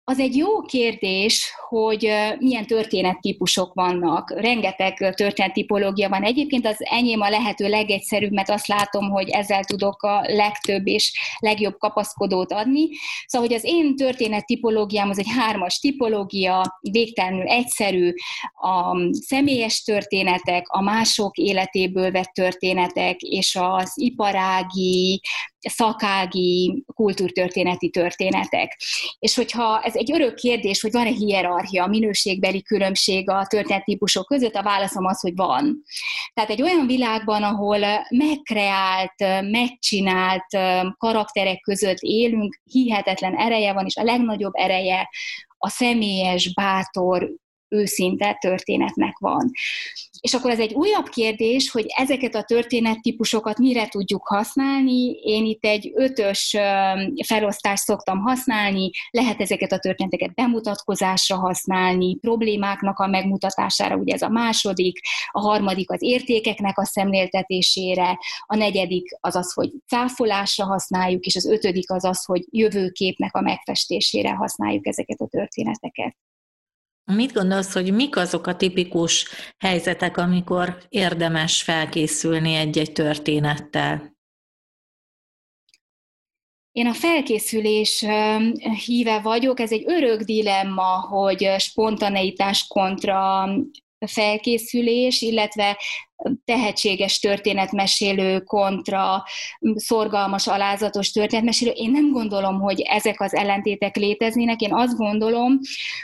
Az 0.08 0.20
egy 0.20 0.36
jó 0.36 0.62
kérdés, 0.62 1.54
hogy 1.68 2.12
milyen 2.40 2.66
történettípusok 2.66 3.74
vannak. 3.74 4.32
Rengeteg 4.40 5.14
történettipológia 5.16 6.10
van. 6.10 6.24
Egyébként 6.24 6.66
az 6.66 6.76
enyém 6.80 7.22
a 7.22 7.30
lehető 7.30 7.70
legegyszerűbb, 7.70 8.32
mert 8.32 8.50
azt 8.50 8.68
látom, 8.68 9.10
hogy 9.10 9.30
ezzel 9.30 9.64
tudok 9.64 10.04
a 10.04 10.22
legtöbb 10.28 10.88
és 10.88 11.20
legjobb 11.40 11.78
kapaszkodót 11.78 12.52
adni. 12.52 12.88
Szóval, 13.26 13.48
hogy 13.48 13.58
az 13.58 13.64
én 13.64 13.96
történettipológiám 13.96 15.10
az 15.10 15.20
egy 15.20 15.32
hármas 15.38 15.80
tipológia, 15.80 16.80
végtelenül 16.92 17.48
egyszerű, 17.48 18.14
a 18.54 18.98
személyes 19.12 19.84
történetek, 19.84 20.68
a 20.68 20.82
mások 20.82 21.38
életéből 21.38 22.12
vett 22.12 22.32
történetek, 22.34 23.20
és 23.20 23.58
az 23.60 23.92
iparági, 23.96 25.22
szakági, 25.70 26.84
kultúrtörténeti 26.94 27.90
történetek. 27.90 28.78
És 29.20 29.36
hogyha 29.36 29.82
ez 29.82 29.96
egy 29.96 30.12
örök 30.12 30.36
kérdés, 30.36 30.82
hogy 30.82 30.92
van-e 30.92 31.10
hierarchia, 31.10 31.88
minőségbeli 31.88 32.62
különbség 32.62 33.30
a 33.30 33.46
történettípusok 33.48 34.26
között, 34.26 34.56
a 34.56 34.64
válaszom 34.64 35.06
az, 35.06 35.20
hogy 35.20 35.36
van. 35.36 35.84
Tehát 36.34 36.50
egy 36.50 36.62
olyan 36.62 36.86
világban, 36.86 37.44
ahol 37.44 37.80
megkreált, 38.10 39.14
megcsinált 39.52 40.46
karakterek 40.98 41.60
között 41.60 42.00
élünk, 42.00 42.60
hihetetlen 42.64 43.36
ereje 43.36 43.74
van, 43.74 43.86
és 43.86 43.96
a 43.96 44.04
legnagyobb 44.04 44.54
ereje 44.54 45.10
a 45.58 45.70
személyes, 45.70 46.54
bátor, 46.54 47.30
őszinte 47.68 48.38
történetnek 48.40 49.18
van. 49.18 49.52
És 50.22 50.34
akkor 50.34 50.52
ez 50.52 50.60
egy 50.60 50.74
újabb 50.74 51.10
kérdés, 51.10 51.72
hogy 51.72 51.86
ezeket 51.88 52.36
a 52.36 52.44
történettípusokat 52.44 53.58
mire 53.58 53.88
tudjuk 53.88 54.28
használni. 54.28 55.12
Én 55.12 55.46
itt 55.46 55.66
egy 55.66 55.92
ötös 55.96 56.56
felosztást 57.26 57.84
szoktam 57.84 58.20
használni, 58.20 58.90
lehet 59.12 59.42
ezeket 59.42 59.72
a 59.72 59.80
történeteket 59.80 60.34
bemutatkozásra 60.34 61.36
használni, 61.36 62.16
problémáknak 62.16 63.00
a 63.00 63.08
megmutatására, 63.08 63.96
ugye 63.96 64.14
ez 64.14 64.22
a 64.22 64.30
második, 64.30 65.00
a 65.32 65.40
harmadik 65.40 65.92
az 65.92 66.02
értékeknek 66.02 66.78
a 66.78 66.86
szemléltetésére, 66.86 68.20
a 68.46 68.56
negyedik 68.56 69.18
az 69.20 69.36
az, 69.36 69.54
hogy 69.54 69.70
cáfolásra 69.88 70.66
használjuk, 70.66 71.26
és 71.26 71.36
az 71.36 71.46
ötödik 71.46 71.92
az 71.92 72.06
az, 72.06 72.26
hogy 72.26 72.46
jövőképnek 72.50 73.36
a 73.36 73.42
megfestésére 73.42 74.30
használjuk 74.30 74.88
ezeket 74.88 75.20
a 75.20 75.28
történeteket. 75.28 76.16
Mit 77.14 77.34
gondolsz, 77.34 77.74
hogy 77.74 77.94
mik 77.94 78.16
azok 78.16 78.48
a 78.48 78.56
tipikus 78.56 79.28
helyzetek, 79.58 80.18
amikor 80.18 80.78
érdemes 80.90 81.64
felkészülni 81.64 82.54
egy-egy 82.54 82.92
történettel? 82.92 84.16
Én 86.72 86.88
a 86.88 86.94
felkészülés 86.94 88.06
híve 88.86 89.20
vagyok, 89.20 89.60
ez 89.60 89.72
egy 89.72 89.84
örök 89.86 90.22
dilemma, 90.22 91.00
hogy 91.00 91.56
spontaneitás 91.58 92.68
kontra 92.68 93.50
felkészülés, 94.08 95.22
illetve 95.22 95.78
tehetséges 96.46 97.20
történetmesélő 97.20 98.40
kontra 98.40 99.24
szorgalmas, 99.76 100.48
alázatos 100.48 101.12
történetmesélő. 101.12 101.72
Én 101.72 101.92
nem 101.92 102.12
gondolom, 102.12 102.60
hogy 102.60 102.82
ezek 102.82 103.22
az 103.22 103.34
ellentétek 103.34 103.96
léteznének. 103.96 104.62
Én 104.62 104.74
azt 104.74 104.98
gondolom, 104.98 105.60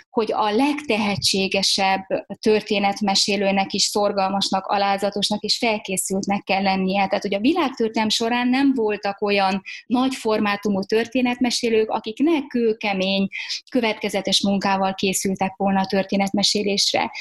hogy 0.09 0.31
a 0.31 0.51
legtehetségesebb 0.51 2.05
történetmesélőnek 2.39 3.73
is 3.73 3.83
szorgalmasnak, 3.83 4.65
alázatosnak 4.65 5.41
és 5.41 5.57
felkészültnek 5.57 6.43
kell 6.43 6.61
lennie. 6.61 7.07
Tehát, 7.07 7.21
hogy 7.21 7.33
a 7.33 7.39
világtörténelem 7.39 8.09
során 8.09 8.47
nem 8.47 8.73
voltak 8.73 9.21
olyan 9.21 9.61
nagy 9.85 10.15
formátumú 10.15 10.81
történetmesélők, 10.81 11.89
akik 11.89 12.17
ne 12.17 12.47
kőkemény, 12.47 13.27
következetes 13.69 14.41
munkával 14.41 14.93
készültek 14.93 15.53
volna 15.57 15.79
a 15.79 15.85
történetmesélésre. 15.85 17.11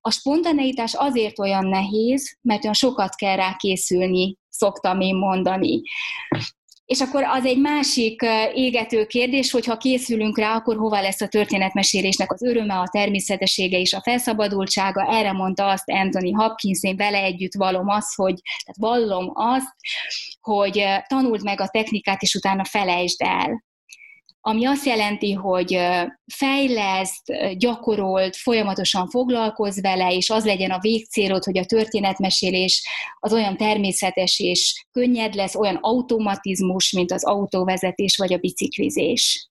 A 0.00 0.10
spontaneitás 0.10 0.94
azért 0.94 1.38
olyan 1.38 1.66
nehéz, 1.66 2.31
mert 2.40 2.62
olyan 2.62 2.74
sokat 2.74 3.14
kell 3.14 3.36
rá 3.36 3.56
készülni, 3.56 4.36
szoktam 4.48 5.00
én 5.00 5.14
mondani. 5.14 5.82
És 6.84 7.00
akkor 7.00 7.22
az 7.22 7.44
egy 7.44 7.58
másik 7.58 8.22
égető 8.54 9.06
kérdés, 9.06 9.50
hogy 9.50 9.64
ha 9.64 9.76
készülünk 9.76 10.38
rá, 10.38 10.54
akkor 10.54 10.76
hova 10.76 11.00
lesz 11.00 11.20
a 11.20 11.28
történetmesélésnek 11.28 12.32
az 12.32 12.42
öröme, 12.42 12.74
a 12.74 12.88
természetessége 12.90 13.78
és 13.78 13.92
a 13.92 14.00
felszabadultsága. 14.02 15.16
Erre 15.16 15.32
mondta 15.32 15.66
azt 15.66 15.90
Anthony 15.90 16.34
Hopkins, 16.34 16.82
én 16.82 16.96
vele 16.96 17.18
együtt 17.18 17.54
vallom 17.54 17.88
azt, 17.88 18.14
hogy, 18.14 18.40
tehát 18.64 18.98
vallom 18.98 19.30
azt, 19.34 19.74
hogy 20.40 20.84
tanuld 21.06 21.42
meg 21.42 21.60
a 21.60 21.68
technikát, 21.68 22.22
és 22.22 22.34
utána 22.34 22.64
felejtsd 22.64 23.20
el 23.22 23.62
ami 24.44 24.66
azt 24.66 24.86
jelenti, 24.86 25.32
hogy 25.32 25.78
fejleszt, 26.34 27.32
gyakorolt, 27.56 28.36
folyamatosan 28.36 29.08
foglalkoz 29.08 29.80
vele, 29.80 30.14
és 30.14 30.30
az 30.30 30.44
legyen 30.44 30.70
a 30.70 30.78
végcélod, 30.80 31.44
hogy 31.44 31.58
a 31.58 31.64
történetmesélés 31.64 32.88
az 33.18 33.32
olyan 33.32 33.56
természetes 33.56 34.38
és 34.38 34.86
könnyed 34.92 35.34
lesz, 35.34 35.54
olyan 35.54 35.78
automatizmus, 35.80 36.92
mint 36.92 37.12
az 37.12 37.24
autóvezetés 37.24 38.16
vagy 38.16 38.32
a 38.32 38.38
biciklizés. 38.38 39.50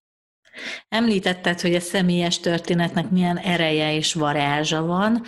Említetted, 0.89 1.61
hogy 1.61 1.75
a 1.75 1.79
személyes 1.79 2.39
történetnek 2.39 3.09
milyen 3.09 3.37
ereje 3.37 3.95
és 3.95 4.13
varázsa 4.13 4.85
van. 4.85 5.23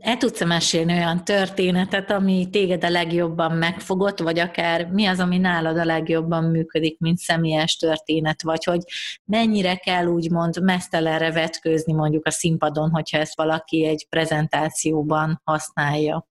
El 0.00 0.16
tudsz 0.16 0.44
mesélni 0.44 0.92
olyan 0.92 1.24
történetet, 1.24 2.10
ami 2.10 2.48
téged 2.50 2.84
a 2.84 2.90
legjobban 2.90 3.52
megfogott, 3.52 4.18
vagy 4.18 4.38
akár 4.38 4.86
mi 4.86 5.06
az, 5.06 5.18
ami 5.18 5.38
nálad 5.38 5.78
a 5.78 5.84
legjobban 5.84 6.44
működik, 6.44 6.98
mint 6.98 7.18
személyes 7.18 7.76
történet, 7.76 8.42
vagy 8.42 8.64
hogy 8.64 8.80
mennyire 9.24 9.76
kell 9.76 10.06
úgymond 10.06 10.62
mesztelenre 10.62 11.32
vetkőzni 11.32 11.92
mondjuk 11.92 12.26
a 12.26 12.30
színpadon, 12.30 12.90
hogyha 12.90 13.18
ezt 13.18 13.36
valaki 13.36 13.84
egy 13.84 14.06
prezentációban 14.08 15.40
használja? 15.44 16.29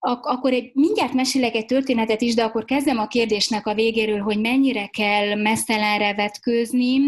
Ak- 0.00 0.26
akkor 0.26 0.52
egy, 0.52 0.70
mindjárt 0.74 1.12
mesélek 1.12 1.54
egy 1.54 1.66
történetet 1.66 2.20
is, 2.20 2.34
de 2.34 2.44
akkor 2.44 2.64
kezdem 2.64 2.98
a 2.98 3.06
kérdésnek 3.06 3.66
a 3.66 3.74
végéről, 3.74 4.20
hogy 4.20 4.40
mennyire 4.40 4.86
kell 4.86 5.34
mesztelenre 5.34 6.14
vetkőzni. 6.14 7.00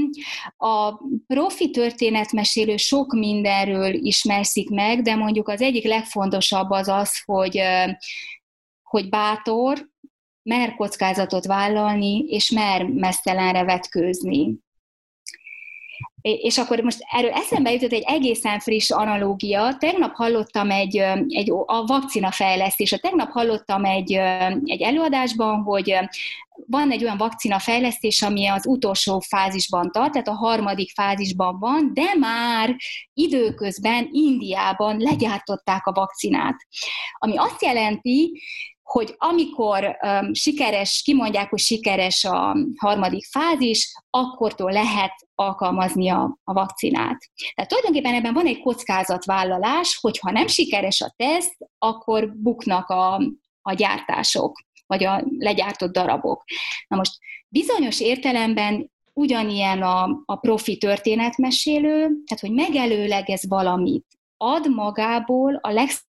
A 0.57 1.01
profi 1.27 1.71
történetmesélő 1.71 2.77
sok 2.77 3.13
mindenről 3.13 3.95
ismerszik 3.95 4.71
meg, 4.71 5.03
de 5.03 5.15
mondjuk 5.15 5.49
az 5.49 5.61
egyik 5.61 5.85
legfontosabb 5.85 6.71
az 6.71 6.89
az, 6.89 7.23
hogy, 7.25 7.61
hogy 8.83 9.09
bátor, 9.09 9.91
mer 10.43 10.75
kockázatot 10.75 11.47
vállalni, 11.47 12.25
és 12.29 12.51
mer 12.51 12.85
mesztelenre 12.85 13.65
vetkőzni. 13.65 14.59
És 16.23 16.59
akkor 16.59 16.81
most 16.81 16.99
erről 17.11 17.31
eszembe 17.31 17.73
jutott 17.73 17.93
egy 17.93 18.05
egészen 18.07 18.59
friss 18.59 18.91
analógia. 18.91 19.77
Tegnap 19.79 20.15
hallottam 20.15 20.71
egy, 20.71 20.97
egy 21.29 21.51
a 21.67 21.85
vakcina 21.87 22.31
fejlesztés. 22.31 22.91
Tegnap 22.91 23.31
hallottam 23.31 23.85
egy, 23.85 24.13
egy 24.65 24.83
előadásban, 24.83 25.63
hogy 25.63 25.95
van 26.67 26.91
egy 26.91 27.05
olyan 27.05 27.17
vakcina 27.17 27.59
fejlesztés, 27.59 28.23
ami 28.23 28.47
az 28.47 28.67
utolsó 28.67 29.21
fázisban 29.21 29.91
tart, 29.91 30.13
tehát 30.13 30.29
a 30.29 30.35
harmadik 30.35 30.91
fázisban 30.91 31.59
van, 31.59 31.91
de 31.95 32.15
már 32.19 32.77
időközben 33.15 34.09
Indiában 34.13 34.97
legyártották 34.99 35.87
a 35.87 35.93
vakcinát. 35.93 36.57
Ami 37.19 37.37
azt 37.37 37.63
jelenti, 37.63 38.41
hogy 38.93 39.15
amikor 39.19 39.97
um, 40.03 40.35
sikeres, 40.35 41.03
kimondják, 41.05 41.51
hogy 41.51 41.59
sikeres 41.59 42.25
a 42.25 42.57
harmadik 42.77 43.25
fázis, 43.25 43.93
akkortól 44.11 44.73
lehet 44.73 45.13
alkalmazni 45.35 46.09
a, 46.09 46.39
a 46.45 46.53
vakcinát. 46.53 47.19
Tehát 47.55 47.71
tulajdonképpen 47.71 48.15
ebben 48.15 48.35
van 48.35 48.47
egy 48.47 48.61
kockázatvállalás, 48.61 49.99
hogy 50.01 50.19
ha 50.19 50.31
nem 50.31 50.47
sikeres 50.47 51.01
a 51.01 51.15
teszt, 51.17 51.57
akkor 51.79 52.33
buknak 52.35 52.89
a, 52.89 53.15
a 53.63 53.73
gyártások, 53.73 54.61
vagy 54.87 55.05
a 55.05 55.25
legyártott 55.39 55.93
darabok. 55.93 56.45
Na 56.89 56.97
most 56.97 57.13
bizonyos 57.49 58.01
értelemben 58.01 58.91
ugyanilyen 59.13 59.83
a, 59.83 60.23
a 60.25 60.37
profi 60.37 60.79
történetmesélő, 60.79 61.99
tehát 62.01 62.41
hogy 62.41 62.53
megelőlegez 62.53 63.49
valamit, 63.49 64.07
ad 64.37 64.75
magából 64.75 65.59
a 65.63 65.71
legszebb 65.71 66.11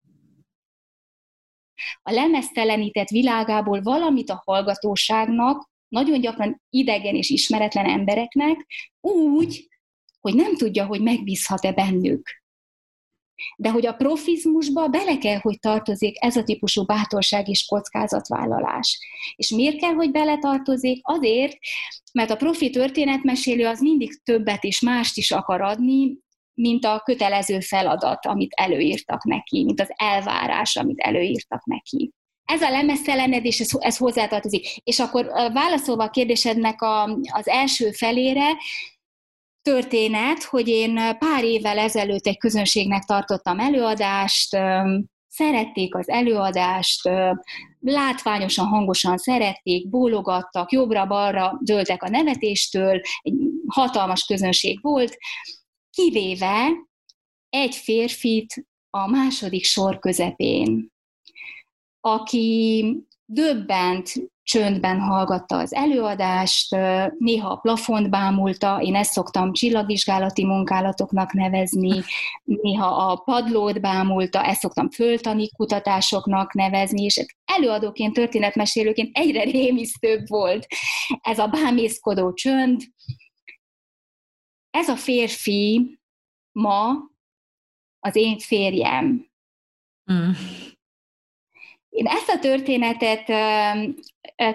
a 2.03 2.13
lemeztelenített 2.13 3.09
világából 3.09 3.81
valamit 3.83 4.31
a 4.31 4.43
hallgatóságnak, 4.45 5.71
nagyon 5.89 6.21
gyakran 6.21 6.63
idegen 6.71 7.15
és 7.15 7.31
ismeretlen 7.31 7.87
embereknek, 7.87 8.67
úgy, 9.01 9.69
hogy 10.21 10.35
nem 10.35 10.57
tudja, 10.57 10.87
hogy 10.87 11.03
megbízhat-e 11.03 11.73
bennük. 11.73 12.45
De 13.57 13.71
hogy 13.71 13.87
a 13.87 13.93
profizmusba 13.93 14.89
bele 14.89 15.19
kell, 15.19 15.39
hogy 15.39 15.59
tartozik 15.59 16.25
ez 16.25 16.37
a 16.37 16.43
típusú 16.43 16.85
bátorság 16.85 17.49
és 17.49 17.65
kockázatvállalás. 17.65 18.99
És 19.37 19.49
miért 19.49 19.79
kell, 19.79 19.93
hogy 19.93 20.11
beletartozik? 20.11 21.01
Azért, 21.03 21.57
mert 22.13 22.31
a 22.31 22.37
profi 22.37 22.71
történetmesélő 22.71 23.67
az 23.67 23.81
mindig 23.81 24.23
többet 24.23 24.65
és 24.65 24.81
mást 24.81 25.17
is 25.17 25.31
akar 25.31 25.61
adni, 25.61 26.19
mint 26.57 26.85
a 26.85 27.01
kötelező 27.05 27.61
feladat, 27.61 28.27
amit 28.27 28.53
előírtak 28.55 29.25
neki, 29.25 29.65
mint 29.65 29.81
az 29.81 29.93
elvárás, 29.97 30.77
amit 30.77 30.99
előírtak 30.99 31.65
neki. 31.65 32.13
Ez 32.45 32.63
a 32.63 32.71
lemeztelenedés, 32.71 33.61
ez, 33.61 33.69
ez 33.79 33.97
hozzátartozik. 33.97 34.77
És 34.85 34.99
akkor 34.99 35.27
válaszolva 35.53 36.05
a 36.05 36.11
kérdésednek 36.11 36.83
a, 36.83 37.03
az 37.33 37.49
első 37.49 37.91
felére, 37.91 38.57
történet, 39.63 40.43
hogy 40.43 40.69
én 40.69 40.95
pár 41.19 41.45
évvel 41.45 41.79
ezelőtt 41.79 42.27
egy 42.27 42.39
közönségnek 42.39 43.05
tartottam 43.05 43.59
előadást, 43.59 44.59
szerették 45.29 45.95
az 45.95 46.09
előadást, 46.09 47.09
látványosan, 47.81 48.67
hangosan 48.67 49.17
szerették, 49.17 49.89
bólogattak, 49.89 50.73
jobbra-balra 50.73 51.59
dőltek 51.61 52.03
a 52.03 52.09
nevetéstől, 52.09 53.01
egy 53.23 53.35
hatalmas 53.67 54.25
közönség 54.25 54.79
volt, 54.83 55.17
kivéve 55.97 56.69
egy 57.49 57.75
férfit 57.75 58.67
a 58.91 59.11
második 59.11 59.65
sor 59.65 59.99
közepén, 59.99 60.93
aki 62.01 62.85
döbbent 63.25 64.13
csöndben 64.43 65.01
hallgatta 65.01 65.57
az 65.57 65.75
előadást, 65.75 66.77
néha 67.19 67.49
a 67.49 67.57
plafont 67.57 68.11
bámulta, 68.11 68.81
én 68.83 68.95
ezt 68.95 69.13
szoktam 69.13 69.53
csillagvizsgálati 69.53 70.45
munkálatoknak 70.45 71.33
nevezni, 71.33 72.03
néha 72.45 72.87
a 72.87 73.17
padlót 73.17 73.81
bámulta, 73.81 74.45
ezt 74.45 74.61
szoktam 74.61 74.91
föltani 74.91 75.51
kutatásoknak 75.51 76.55
nevezni, 76.55 77.05
és 77.05 77.25
előadóként, 77.45 78.15
történetmesélőként 78.15 79.17
egyre 79.17 79.43
rémisztőbb 79.43 80.29
volt 80.29 80.67
ez 81.21 81.39
a 81.39 81.47
bámészkodó 81.47 82.33
csönd, 82.33 82.81
ez 84.77 84.89
a 84.89 84.97
férfi 84.97 85.99
ma 86.53 86.93
az 87.99 88.17
én 88.17 88.39
férjem. 88.39 89.27
Mm. 90.13 90.31
Én 91.89 92.07
ezt 92.07 92.29
a 92.29 92.39
történetet 92.39 93.33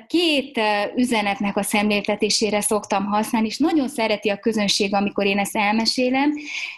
két 0.08 0.60
üzenetnek 0.96 1.58
a 1.58 1.64
szemléltetésére 1.64 2.62
szoktam 2.62 3.06
használni, 3.06 3.48
és 3.48 3.58
nagyon 3.58 3.88
szereti 3.88 4.30
a 4.30 4.40
közönség, 4.40 4.94
amikor 4.94 5.26
én 5.26 5.38
ezt 5.38 5.56
elmesélem. 5.56 6.34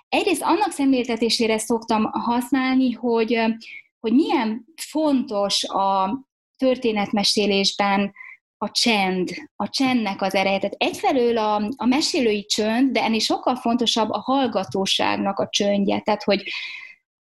Egyrészt 0.09 0.41
annak 0.41 0.71
szemléltetésére 0.71 1.57
szoktam 1.57 2.03
használni, 2.03 2.91
hogy, 2.91 3.39
hogy 3.99 4.13
milyen 4.13 4.65
fontos 4.75 5.63
a 5.63 6.19
történetmesélésben 6.57 8.13
a 8.63 8.69
csend, 8.71 9.29
a 9.55 9.69
csendnek 9.69 10.21
az 10.21 10.35
ereje. 10.35 10.57
Tehát 10.57 10.75
egyfelől 10.77 11.37
a, 11.37 11.55
a 11.75 11.85
mesélői 11.85 12.45
csönd, 12.45 12.91
de 12.91 13.03
ennél 13.03 13.19
sokkal 13.19 13.55
fontosabb 13.55 14.09
a 14.09 14.19
hallgatóságnak 14.19 15.39
a 15.39 15.47
csöndje. 15.49 15.99
Tehát, 15.99 16.23
hogy 16.23 16.43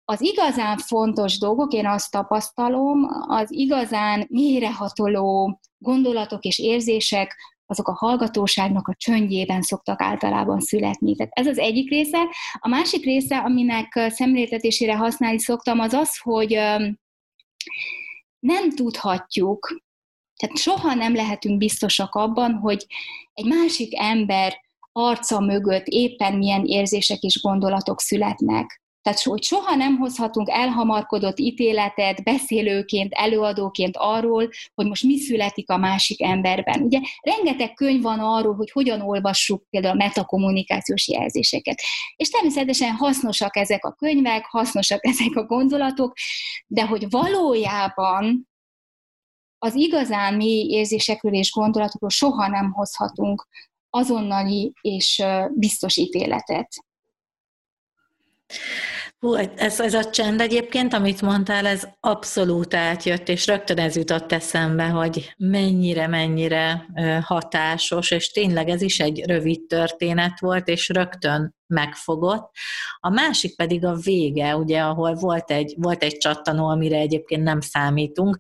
az 0.05 0.21
igazán 0.21 0.79
fontos 0.79 1.39
dolgok, 1.39 1.73
én 1.73 1.87
azt 1.87 2.11
tapasztalom, 2.11 3.07
az 3.29 3.53
igazán 3.53 4.27
mélyrehatoló 4.29 5.61
gondolatok 5.79 6.45
és 6.45 6.59
érzések, 6.59 7.37
azok 7.67 7.89
a 7.89 7.95
hallgatóságnak 7.95 8.89
a 8.89 8.95
csöndjében 8.97 9.63
szoktak 9.63 10.03
általában 10.03 10.61
születni. 10.61 11.15
Tehát 11.17 11.33
ez 11.35 11.47
az 11.47 11.59
egyik 11.59 11.91
része. 11.91 12.19
A 12.59 12.69
másik 12.69 13.05
része, 13.05 13.37
aminek 13.37 14.09
szemléltetésére 14.09 14.97
használni 14.97 15.39
szoktam, 15.39 15.79
az 15.79 15.93
az, 15.93 16.19
hogy 16.19 16.59
nem 18.39 18.71
tudhatjuk, 18.71 19.84
tehát 20.37 20.59
soha 20.59 20.95
nem 20.95 21.15
lehetünk 21.15 21.59
biztosak 21.59 22.15
abban, 22.15 22.53
hogy 22.53 22.87
egy 23.35 23.47
másik 23.47 23.99
ember 23.99 24.63
arca 24.93 25.41
mögött 25.41 25.87
éppen 25.87 26.35
milyen 26.35 26.65
érzések 26.65 27.21
és 27.21 27.41
gondolatok 27.43 28.01
születnek. 28.01 28.83
Tehát, 29.05 29.23
hogy 29.23 29.43
soha 29.43 29.75
nem 29.75 29.97
hozhatunk 29.97 30.49
elhamarkodott 30.51 31.39
ítéletet 31.39 32.23
beszélőként, 32.23 33.13
előadóként 33.13 33.97
arról, 33.97 34.49
hogy 34.75 34.87
most 34.87 35.03
mi 35.03 35.19
születik 35.19 35.71
a 35.71 35.77
másik 35.77 36.23
emberben. 36.23 36.83
Ugye 36.83 37.01
rengeteg 37.21 37.75
könyv 37.75 38.03
van 38.03 38.19
arról, 38.19 38.55
hogy 38.55 38.71
hogyan 38.71 39.01
olvassuk 39.01 39.65
például 39.71 39.95
a 39.95 40.05
metakommunikációs 40.05 41.09
jelzéseket. 41.09 41.81
És 42.17 42.29
természetesen 42.29 42.91
hasznosak 42.91 43.57
ezek 43.57 43.85
a 43.85 43.93
könyvek, 43.93 44.45
hasznosak 44.45 45.07
ezek 45.13 45.35
a 45.35 45.45
gondolatok, 45.45 46.13
de 46.67 46.87
hogy 46.87 47.11
valójában 47.11 48.49
az 49.65 49.75
igazán 49.75 50.35
mély 50.35 50.67
érzésekről 50.69 51.35
és 51.35 51.53
gondolatokról 51.53 52.11
soha 52.11 52.49
nem 52.49 52.73
hozhatunk 52.73 53.47
azonnali 53.91 54.73
és 54.81 55.23
biztos 55.55 55.97
ítéletet. 55.97 56.69
Hú, 59.19 59.35
ez, 59.35 59.81
ez 59.81 59.95
a 59.95 60.11
csend 60.11 60.41
egyébként, 60.41 60.93
amit 60.93 61.23
mondtál, 61.23 61.67
ez 61.67 61.89
abszolút 62.01 62.75
átjött, 62.75 63.29
és 63.29 63.47
rögtön 63.47 63.79
ez 63.79 63.97
jutott 63.97 64.33
eszembe, 64.33 64.85
hogy 64.89 65.35
mennyire, 65.37 66.07
mennyire 66.07 66.87
hatásos, 67.23 68.11
és 68.11 68.31
tényleg 68.31 68.69
ez 68.69 68.83
is 68.83 69.01
egy 69.01 69.25
rövid 69.27 69.67
történet 69.67 70.41
volt, 70.41 70.69
és 70.69 70.89
rögtön 70.89 71.55
megfogott. 71.67 72.51
A 72.99 73.11
másik 73.11 73.57
pedig 73.57 73.85
a 73.85 73.95
vége, 73.95 74.57
ugye, 74.57 74.81
ahol 74.81 75.15
volt 75.15 75.51
egy, 75.51 75.75
volt 75.79 76.03
egy 76.03 76.17
csattanó, 76.17 76.67
amire 76.67 76.97
egyébként 76.97 77.43
nem 77.43 77.61
számítunk, 77.61 78.39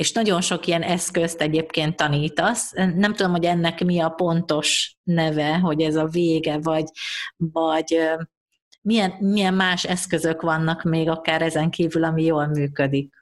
és 0.00 0.12
nagyon 0.12 0.40
sok 0.40 0.66
ilyen 0.66 0.82
eszközt 0.82 1.40
egyébként 1.40 1.96
tanítasz. 1.96 2.72
Nem 2.72 3.14
tudom, 3.14 3.32
hogy 3.32 3.44
ennek 3.44 3.84
mi 3.84 4.00
a 4.00 4.08
pontos 4.08 4.96
neve, 5.02 5.58
hogy 5.58 5.80
ez 5.82 5.96
a 5.96 6.06
vége, 6.06 6.58
vagy, 6.58 6.84
vagy 7.36 7.98
milyen, 8.82 9.14
milyen 9.18 9.54
más 9.54 9.84
eszközök 9.84 10.42
vannak 10.42 10.82
még 10.82 11.08
akár 11.08 11.42
ezen 11.42 11.70
kívül, 11.70 12.04
ami 12.04 12.24
jól 12.24 12.46
működik. 12.46 13.14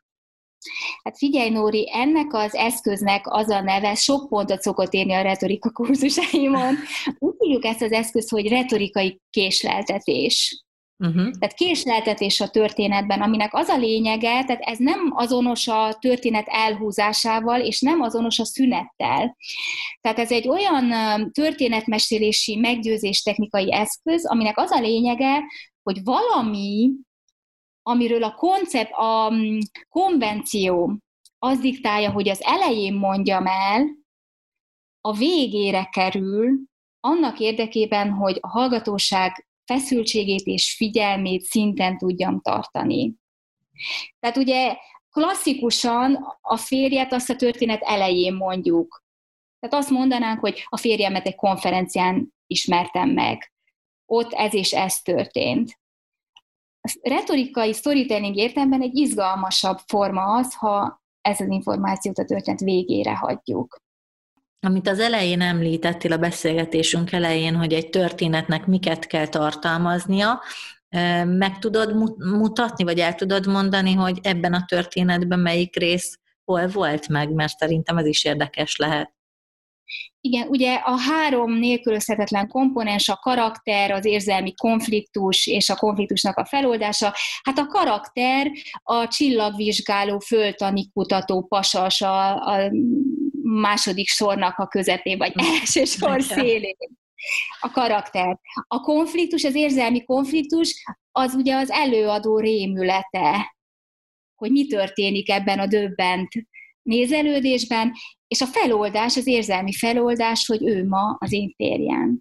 Hát 1.03 1.19
figyelj, 1.19 1.51
Nóri, 1.51 1.91
ennek 1.93 2.35
az 2.35 2.55
eszköznek 2.55 3.23
az 3.25 3.51
a 3.51 3.61
neve, 3.61 3.95
sok 3.95 4.29
pontot 4.29 4.62
szokott 4.62 4.93
érni 4.93 5.12
a 5.12 5.23
retorika 5.23 5.71
kurzusaimon. 5.71 6.75
Úgy 7.19 7.35
hívjuk 7.38 7.64
ezt 7.64 7.83
az 7.83 7.93
eszközt, 7.93 8.31
hogy 8.31 8.49
retorikai 8.49 9.21
késleltetés. 9.31 10.64
Uh-huh. 11.05 11.31
Tehát 11.39 11.55
késleltetés 11.55 12.41
a 12.41 12.49
történetben, 12.49 13.23
aminek 13.23 13.55
az 13.55 13.69
a 13.69 13.77
lényege, 13.77 14.45
tehát 14.45 14.61
ez 14.61 14.79
nem 14.79 15.11
azonos 15.15 15.69
a 15.69 15.97
történet 16.01 16.47
elhúzásával, 16.49 17.61
és 17.61 17.81
nem 17.81 18.01
azonos 18.01 18.39
a 18.39 18.45
szünettel. 18.45 19.37
Tehát 20.01 20.19
ez 20.19 20.33
egy 20.33 20.49
olyan 20.49 20.93
történetmesélési 21.33 22.57
meggyőzés 22.57 23.23
technikai 23.23 23.73
eszköz, 23.73 24.27
aminek 24.27 24.59
az 24.59 24.71
a 24.71 24.81
lényege, 24.81 25.43
hogy 25.83 26.03
valami, 26.05 26.91
amiről 27.83 28.23
a 28.23 28.35
koncept, 28.35 28.93
a 28.93 29.33
konvenció 29.89 30.99
az 31.39 31.59
diktálja, 31.59 32.11
hogy 32.11 32.29
az 32.29 32.43
elején 32.43 32.95
mondjam 32.95 33.47
el, 33.47 33.87
a 35.01 35.13
végére 35.13 35.85
kerül, 35.85 36.59
annak 37.01 37.39
érdekében, 37.39 38.11
hogy 38.11 38.39
a 38.41 38.49
hallgatóság 38.49 39.48
feszültségét 39.68 40.46
és 40.46 40.74
figyelmét 40.76 41.42
szinten 41.42 41.98
tudjam 41.98 42.40
tartani. 42.40 43.14
Tehát 44.20 44.37
ugye 44.37 44.76
klasszikusan 45.11 46.38
a 46.40 46.57
férjet 46.57 47.12
azt 47.12 47.31
a 47.31 47.37
történet 47.37 47.83
elején 47.83 48.35
mondjuk. 48.35 49.04
Tehát 49.61 49.76
azt 49.85 49.90
mondanánk, 49.90 50.40
hogy 50.40 50.64
a 50.68 50.76
férjemet 50.76 51.26
egy 51.26 51.35
konferencián 51.35 52.35
ismertem 52.46 53.11
meg. 53.11 53.52
Ott 54.07 54.33
ez 54.33 54.54
és 54.54 54.72
ez 54.72 55.00
történt. 55.00 55.81
A 56.81 56.98
retorikai 57.02 57.72
storytelling 57.72 58.37
értelemben 58.37 58.83
egy 58.83 58.96
izgalmasabb 58.96 59.78
forma 59.87 60.22
az, 60.22 60.54
ha 60.54 61.02
ez 61.20 61.40
az 61.40 61.48
információt 61.48 62.18
a 62.18 62.24
történet 62.24 62.61
végére 62.61 63.16
hagyjuk. 63.16 63.78
Amit 64.61 64.88
az 64.88 65.01
elején 65.01 65.40
említettél 65.40 66.12
a 66.12 66.16
beszélgetésünk 66.16 67.12
elején, 67.12 67.57
hogy 67.57 67.73
egy 67.73 67.90
történetnek 67.90 68.66
miket 68.66 69.07
kell 69.07 69.27
tartalmaznia, 69.27 70.42
meg 71.25 71.59
tudod 71.59 71.94
mutatni, 72.18 72.85
vagy 72.85 72.99
el 72.99 73.14
tudod 73.14 73.47
mondani, 73.47 73.92
hogy 73.92 74.18
ebben 74.23 74.53
a 74.53 74.64
történetben 74.64 75.38
melyik 75.38 75.77
rész 75.77 76.18
hol 76.44 76.66
volt 76.66 77.09
meg, 77.09 77.33
mert 77.33 77.59
szerintem 77.59 77.97
ez 77.97 78.07
is 78.07 78.25
érdekes 78.25 78.77
lehet. 78.77 79.16
Igen, 80.21 80.49
ugye 80.49 80.75
a 80.75 80.99
három 80.99 81.53
nélkülözhetetlen 81.53 82.49
komponens, 82.49 83.09
a 83.09 83.16
karakter, 83.16 83.90
az 83.90 84.05
érzelmi 84.05 84.55
konfliktus 84.55 85.47
és 85.47 85.68
a 85.68 85.77
konfliktusnak 85.77 86.37
a 86.37 86.44
feloldása. 86.44 87.14
Hát 87.42 87.59
a 87.59 87.66
karakter 87.66 88.51
a 88.83 89.09
csillagvizsgáló, 89.09 90.18
föltani 90.18 90.90
kutató 90.92 91.47
pasas 91.47 92.01
a, 92.01 92.47
a 92.47 92.71
második 93.51 94.09
sornak 94.09 94.59
a 94.59 94.67
közepén, 94.67 95.19
vagy 95.19 95.33
első 95.37 95.85
sor 95.85 96.23
szélén. 96.23 96.77
A 97.61 97.71
karakter. 97.71 98.39
A 98.67 98.81
konfliktus, 98.81 99.45
az 99.45 99.55
érzelmi 99.55 100.05
konfliktus, 100.05 100.85
az 101.13 101.35
ugye 101.35 101.57
az 101.57 101.71
előadó 101.71 102.39
rémülete, 102.39 103.57
hogy 104.35 104.51
mi 104.51 104.67
történik 104.67 105.31
ebben 105.31 105.59
a 105.59 105.67
döbbent 105.67 106.29
nézelődésben, 106.83 107.93
és 108.29 108.41
a 108.41 108.47
feloldás, 108.47 109.17
az 109.17 109.27
érzelmi 109.27 109.73
feloldás, 109.73 110.47
hogy 110.47 110.67
ő 110.67 110.87
ma 110.87 111.17
az 111.19 111.33
én 111.33 111.55
férjem. 111.57 112.19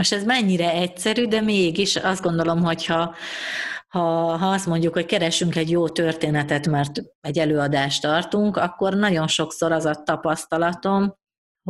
És 0.00 0.12
ez 0.12 0.24
mennyire 0.24 0.70
egyszerű, 0.70 1.26
de 1.26 1.40
mégis 1.40 1.96
azt 1.96 2.22
gondolom, 2.22 2.62
hogyha 2.62 3.14
ha, 3.94 4.36
ha 4.36 4.46
azt 4.46 4.66
mondjuk, 4.66 4.92
hogy 4.94 5.06
keresünk 5.06 5.56
egy 5.56 5.70
jó 5.70 5.88
történetet, 5.88 6.66
mert 6.66 7.02
egy 7.20 7.38
előadást 7.38 8.02
tartunk, 8.02 8.56
akkor 8.56 8.94
nagyon 8.94 9.26
sokszor 9.26 9.72
az 9.72 9.84
a 9.84 10.02
tapasztalatom, 10.02 11.14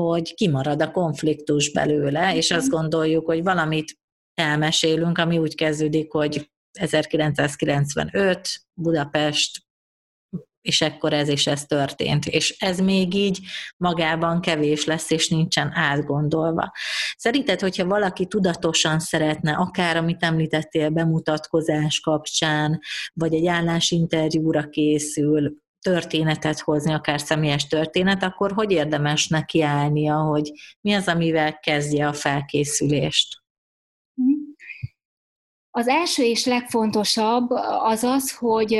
hogy 0.00 0.34
kimarad 0.34 0.82
a 0.82 0.90
konfliktus 0.90 1.72
belőle, 1.72 2.36
és 2.36 2.50
azt 2.50 2.68
gondoljuk, 2.68 3.26
hogy 3.26 3.42
valamit 3.42 3.98
elmesélünk, 4.34 5.18
ami 5.18 5.38
úgy 5.38 5.54
kezdődik, 5.54 6.12
hogy 6.12 6.50
1995, 6.78 8.48
Budapest, 8.80 9.63
és 10.64 10.80
ekkor 10.80 11.12
ez 11.12 11.28
és 11.28 11.46
ez 11.46 11.64
történt. 11.64 12.26
És 12.26 12.56
ez 12.58 12.80
még 12.80 13.14
így 13.14 13.38
magában 13.76 14.40
kevés 14.40 14.84
lesz, 14.84 15.10
és 15.10 15.28
nincsen 15.28 15.72
átgondolva. 15.74 16.72
Szerinted, 17.16 17.60
hogyha 17.60 17.86
valaki 17.86 18.26
tudatosan 18.26 18.98
szeretne, 18.98 19.52
akár 19.52 19.96
amit 19.96 20.22
említettél 20.22 20.88
bemutatkozás 20.90 22.00
kapcsán, 22.00 22.80
vagy 23.12 23.34
egy 23.34 23.46
állásinterjúra 23.46 24.68
készül, 24.68 25.62
történetet 25.80 26.60
hozni, 26.60 26.92
akár 26.92 27.20
személyes 27.20 27.66
történet, 27.66 28.22
akkor 28.22 28.52
hogy 28.52 28.70
érdemes 28.70 29.28
neki 29.28 29.62
állnia, 29.62 30.16
hogy 30.16 30.52
mi 30.80 30.92
az, 30.92 31.08
amivel 31.08 31.58
kezdje 31.58 32.08
a 32.08 32.12
felkészülést? 32.12 33.42
Az 35.70 35.88
első 35.88 36.22
és 36.22 36.44
legfontosabb 36.44 37.50
az 37.82 38.02
az, 38.02 38.36
hogy 38.36 38.78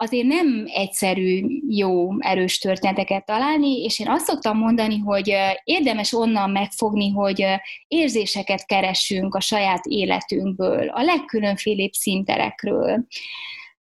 azért 0.00 0.26
nem 0.26 0.64
egyszerű, 0.66 1.46
jó, 1.68 2.20
erős 2.20 2.58
történeteket 2.58 3.24
találni, 3.24 3.82
és 3.82 3.98
én 3.98 4.08
azt 4.08 4.24
szoktam 4.24 4.58
mondani, 4.58 4.98
hogy 4.98 5.34
érdemes 5.64 6.12
onnan 6.12 6.50
megfogni, 6.50 7.10
hogy 7.10 7.44
érzéseket 7.88 8.66
keressünk 8.66 9.34
a 9.34 9.40
saját 9.40 9.86
életünkből, 9.86 10.88
a 10.88 11.02
legkülönfélébb 11.02 11.92
szinterekről. 11.92 13.06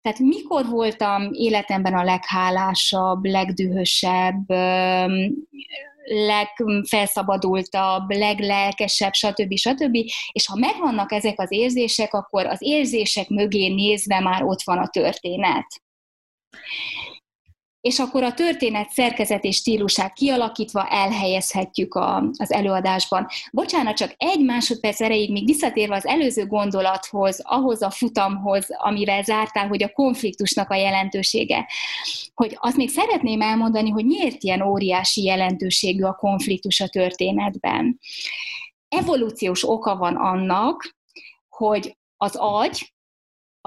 Tehát 0.01 0.19
mikor 0.19 0.65
voltam 0.65 1.29
életemben 1.31 1.93
a 1.93 2.03
leghálásabb, 2.03 3.25
legdühösebb, 3.25 4.49
legfelszabadultabb, 6.05 8.09
leglelkesebb, 8.09 9.13
stb. 9.13 9.55
stb. 9.55 9.95
És 10.31 10.47
ha 10.47 10.55
megvannak 10.55 11.11
ezek 11.11 11.39
az 11.39 11.51
érzések, 11.51 12.13
akkor 12.13 12.45
az 12.45 12.61
érzések 12.61 13.29
mögé 13.29 13.67
nézve 13.67 14.19
már 14.19 14.43
ott 14.43 14.61
van 14.61 14.77
a 14.77 14.87
történet 14.87 15.85
és 17.87 17.99
akkor 17.99 18.23
a 18.23 18.33
történet 18.33 18.89
szerkezet 18.89 19.43
és 19.43 19.55
stílusát 19.55 20.13
kialakítva 20.13 20.87
elhelyezhetjük 20.87 21.95
a, 21.95 22.23
az 22.37 22.51
előadásban. 22.51 23.27
Bocsánat, 23.51 23.95
csak 23.95 24.13
egy 24.17 24.43
másodperc 24.43 25.01
erejéig 25.01 25.31
még 25.31 25.45
visszatérve 25.45 25.95
az 25.95 26.05
előző 26.05 26.45
gondolathoz, 26.45 27.39
ahhoz 27.43 27.81
a 27.81 27.89
futamhoz, 27.89 28.65
amivel 28.69 29.23
zártál, 29.23 29.67
hogy 29.67 29.83
a 29.83 29.91
konfliktusnak 29.91 30.69
a 30.69 30.75
jelentősége. 30.75 31.67
Hogy 32.33 32.57
azt 32.59 32.77
még 32.77 32.89
szeretném 32.89 33.41
elmondani, 33.41 33.89
hogy 33.89 34.05
miért 34.05 34.43
ilyen 34.43 34.61
óriási 34.61 35.23
jelentőségű 35.23 36.03
a 36.03 36.13
konfliktus 36.13 36.79
a 36.79 36.87
történetben. 36.87 37.99
Evolúciós 38.87 39.69
oka 39.69 39.95
van 39.95 40.15
annak, 40.15 40.95
hogy 41.49 41.97
az 42.17 42.35
agy 42.35 42.91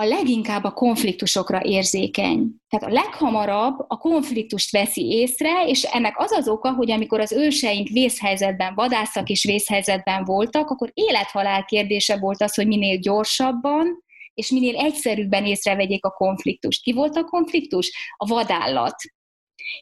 a 0.00 0.04
leginkább 0.04 0.64
a 0.64 0.72
konfliktusokra 0.72 1.62
érzékeny. 1.62 2.46
Tehát 2.68 2.86
a 2.86 2.92
leghamarabb 2.92 3.84
a 3.88 3.96
konfliktust 3.96 4.70
veszi 4.70 5.10
észre, 5.10 5.64
és 5.66 5.82
ennek 5.82 6.18
az 6.18 6.32
az 6.32 6.48
oka, 6.48 6.72
hogy 6.72 6.90
amikor 6.90 7.20
az 7.20 7.32
őseink 7.32 7.88
vészhelyzetben, 7.88 8.74
vadászak 8.74 9.28
és 9.28 9.44
vészhelyzetben 9.44 10.24
voltak, 10.24 10.70
akkor 10.70 10.90
élethalál 10.94 11.64
kérdése 11.64 12.18
volt 12.18 12.42
az, 12.42 12.54
hogy 12.54 12.66
minél 12.66 12.98
gyorsabban 12.98 14.04
és 14.34 14.50
minél 14.50 14.76
egyszerűbben 14.76 15.46
észrevegyék 15.46 16.04
a 16.04 16.10
konfliktust. 16.10 16.82
Ki 16.82 16.92
volt 16.92 17.16
a 17.16 17.24
konfliktus? 17.24 17.92
A 18.16 18.26
vadállat. 18.26 18.96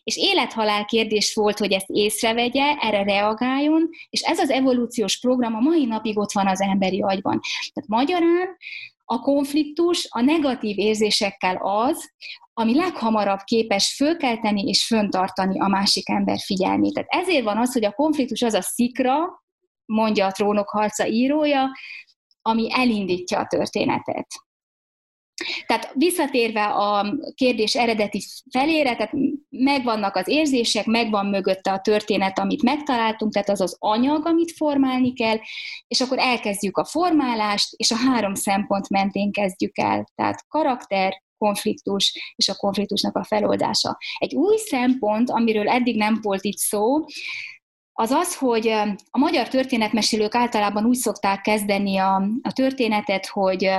És 0.04 0.16
élethalál 0.16 0.84
kérdés 0.84 1.34
volt, 1.34 1.58
hogy 1.58 1.72
ezt 1.72 1.88
észrevegye, 1.88 2.74
erre 2.80 3.02
reagáljon, 3.02 3.88
és 4.10 4.20
ez 4.20 4.38
az 4.38 4.50
evolúciós 4.50 5.18
program 5.18 5.54
a 5.54 5.60
mai 5.60 5.84
napig 5.84 6.18
ott 6.18 6.32
van 6.32 6.46
az 6.46 6.60
emberi 6.60 7.02
agyban. 7.02 7.40
Tehát 7.72 7.88
magyarán 7.88 8.56
a 9.10 9.20
konfliktus 9.20 10.06
a 10.10 10.20
negatív 10.20 10.78
érzésekkel 10.78 11.56
az, 11.56 12.10
ami 12.52 12.74
leghamarabb 12.74 13.40
képes 13.44 13.94
fölkelteni 13.94 14.62
és 14.62 14.86
föntartani 14.86 15.60
a 15.60 15.68
másik 15.68 16.08
ember 16.08 16.38
figyelmét. 16.38 16.94
Tehát 16.94 17.08
ezért 17.10 17.44
van 17.44 17.58
az, 17.58 17.72
hogy 17.72 17.84
a 17.84 17.92
konfliktus 17.92 18.42
az 18.42 18.54
a 18.54 18.62
szikra, 18.62 19.16
mondja 19.84 20.26
a 20.26 20.32
trónok 20.32 20.68
harca 20.68 21.06
írója, 21.06 21.70
ami 22.42 22.68
elindítja 22.72 23.38
a 23.38 23.46
történetet. 23.46 24.26
Tehát 25.66 25.92
visszatérve 25.94 26.64
a 26.64 27.18
kérdés 27.34 27.74
eredeti 27.74 28.22
felére, 28.50 28.96
tehát 28.96 29.12
megvannak 29.58 30.16
az 30.16 30.28
érzések, 30.28 30.86
megvan 30.86 31.26
mögötte 31.26 31.72
a 31.72 31.80
történet, 31.80 32.38
amit 32.38 32.62
megtaláltunk, 32.62 33.32
tehát 33.32 33.48
az 33.48 33.60
az 33.60 33.76
anyag, 33.78 34.26
amit 34.26 34.52
formálni 34.56 35.12
kell, 35.12 35.36
és 35.88 36.00
akkor 36.00 36.18
elkezdjük 36.18 36.76
a 36.76 36.84
formálást, 36.84 37.74
és 37.76 37.90
a 37.90 37.96
három 37.96 38.34
szempont 38.34 38.88
mentén 38.88 39.32
kezdjük 39.32 39.78
el. 39.78 40.08
Tehát 40.14 40.44
karakter, 40.48 41.22
konfliktus 41.38 42.34
és 42.36 42.48
a 42.48 42.54
konfliktusnak 42.54 43.16
a 43.16 43.24
feloldása. 43.24 43.98
Egy 44.18 44.34
új 44.34 44.56
szempont, 44.56 45.30
amiről 45.30 45.68
eddig 45.68 45.96
nem 45.96 46.18
volt 46.22 46.44
itt 46.44 46.56
szó, 46.56 47.04
az 48.00 48.10
az, 48.10 48.36
hogy 48.36 48.68
a 49.10 49.18
magyar 49.18 49.48
történetmesélők 49.48 50.34
általában 50.34 50.84
úgy 50.84 50.96
szokták 50.96 51.40
kezdeni 51.40 51.96
a, 51.96 52.14
a 52.42 52.52
történetet, 52.52 53.26
hogy 53.26 53.70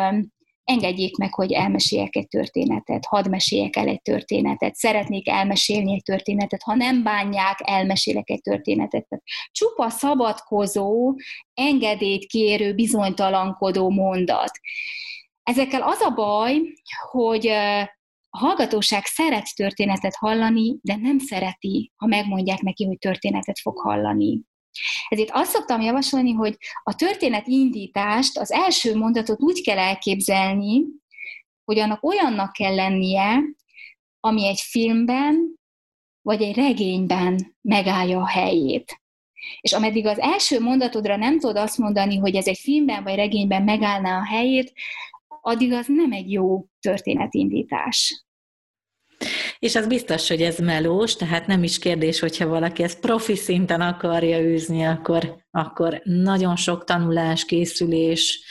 engedjék 0.69 1.17
meg, 1.17 1.33
hogy 1.33 1.51
elmeséljek 1.51 2.15
egy 2.15 2.27
történetet, 2.27 3.05
hadd 3.05 3.29
meséljek 3.29 3.75
el 3.75 3.87
egy 3.87 4.01
történetet, 4.01 4.75
szeretnék 4.75 5.29
elmesélni 5.29 5.93
egy 5.93 6.03
történetet, 6.03 6.61
ha 6.61 6.75
nem 6.75 7.03
bánják, 7.03 7.59
elmesélek 7.63 8.29
egy 8.29 8.41
történetet. 8.41 9.07
Csupa 9.51 9.89
szabadkozó, 9.89 11.15
engedélyt 11.53 12.25
kérő, 12.25 12.73
bizonytalankodó 12.73 13.89
mondat. 13.89 14.51
Ezekkel 15.43 15.81
az 15.81 16.01
a 16.01 16.09
baj, 16.09 16.61
hogy 17.11 17.47
a 17.47 18.37
hallgatóság 18.37 19.05
szeret 19.05 19.55
történetet 19.55 20.15
hallani, 20.15 20.77
de 20.81 20.95
nem 20.95 21.19
szereti, 21.19 21.91
ha 21.95 22.05
megmondják 22.05 22.61
neki, 22.61 22.85
hogy 22.85 22.97
történetet 22.97 23.59
fog 23.59 23.79
hallani. 23.79 24.41
Ezért 25.09 25.29
azt 25.31 25.51
szoktam 25.51 25.81
javasolni, 25.81 26.31
hogy 26.31 26.57
a 26.83 26.95
történet 26.95 27.47
indítást, 27.47 28.37
az 28.37 28.51
első 28.51 28.95
mondatot 28.95 29.41
úgy 29.41 29.61
kell 29.61 29.77
elképzelni, 29.77 30.85
hogy 31.65 31.79
annak 31.79 32.03
olyannak 32.03 32.51
kell 32.53 32.75
lennie, 32.75 33.39
ami 34.19 34.47
egy 34.47 34.59
filmben 34.59 35.57
vagy 36.21 36.41
egy 36.41 36.55
regényben 36.55 37.55
megállja 37.61 38.19
a 38.19 38.27
helyét. 38.27 39.01
És 39.61 39.73
ameddig 39.73 40.05
az 40.05 40.19
első 40.19 40.59
mondatodra 40.59 41.15
nem 41.15 41.39
tudod 41.39 41.57
azt 41.57 41.77
mondani, 41.77 42.17
hogy 42.17 42.35
ez 42.35 42.47
egy 42.47 42.57
filmben 42.57 43.03
vagy 43.03 43.15
regényben 43.15 43.63
megállná 43.63 44.17
a 44.17 44.25
helyét, 44.25 44.73
addig 45.41 45.71
az 45.71 45.85
nem 45.87 46.11
egy 46.11 46.31
jó 46.31 46.65
történetindítás. 46.79 48.23
És 49.59 49.75
az 49.75 49.87
biztos, 49.87 50.27
hogy 50.27 50.41
ez 50.41 50.57
melós, 50.57 51.15
tehát 51.15 51.47
nem 51.47 51.63
is 51.63 51.79
kérdés, 51.79 52.19
hogyha 52.19 52.47
valaki 52.47 52.83
ezt 52.83 52.99
profi 52.99 53.35
szinten 53.35 53.81
akarja 53.81 54.39
űzni, 54.39 54.85
akkor, 54.85 55.43
akkor 55.51 56.01
nagyon 56.03 56.55
sok 56.55 56.83
tanulás, 56.83 57.45
készülés, 57.45 58.43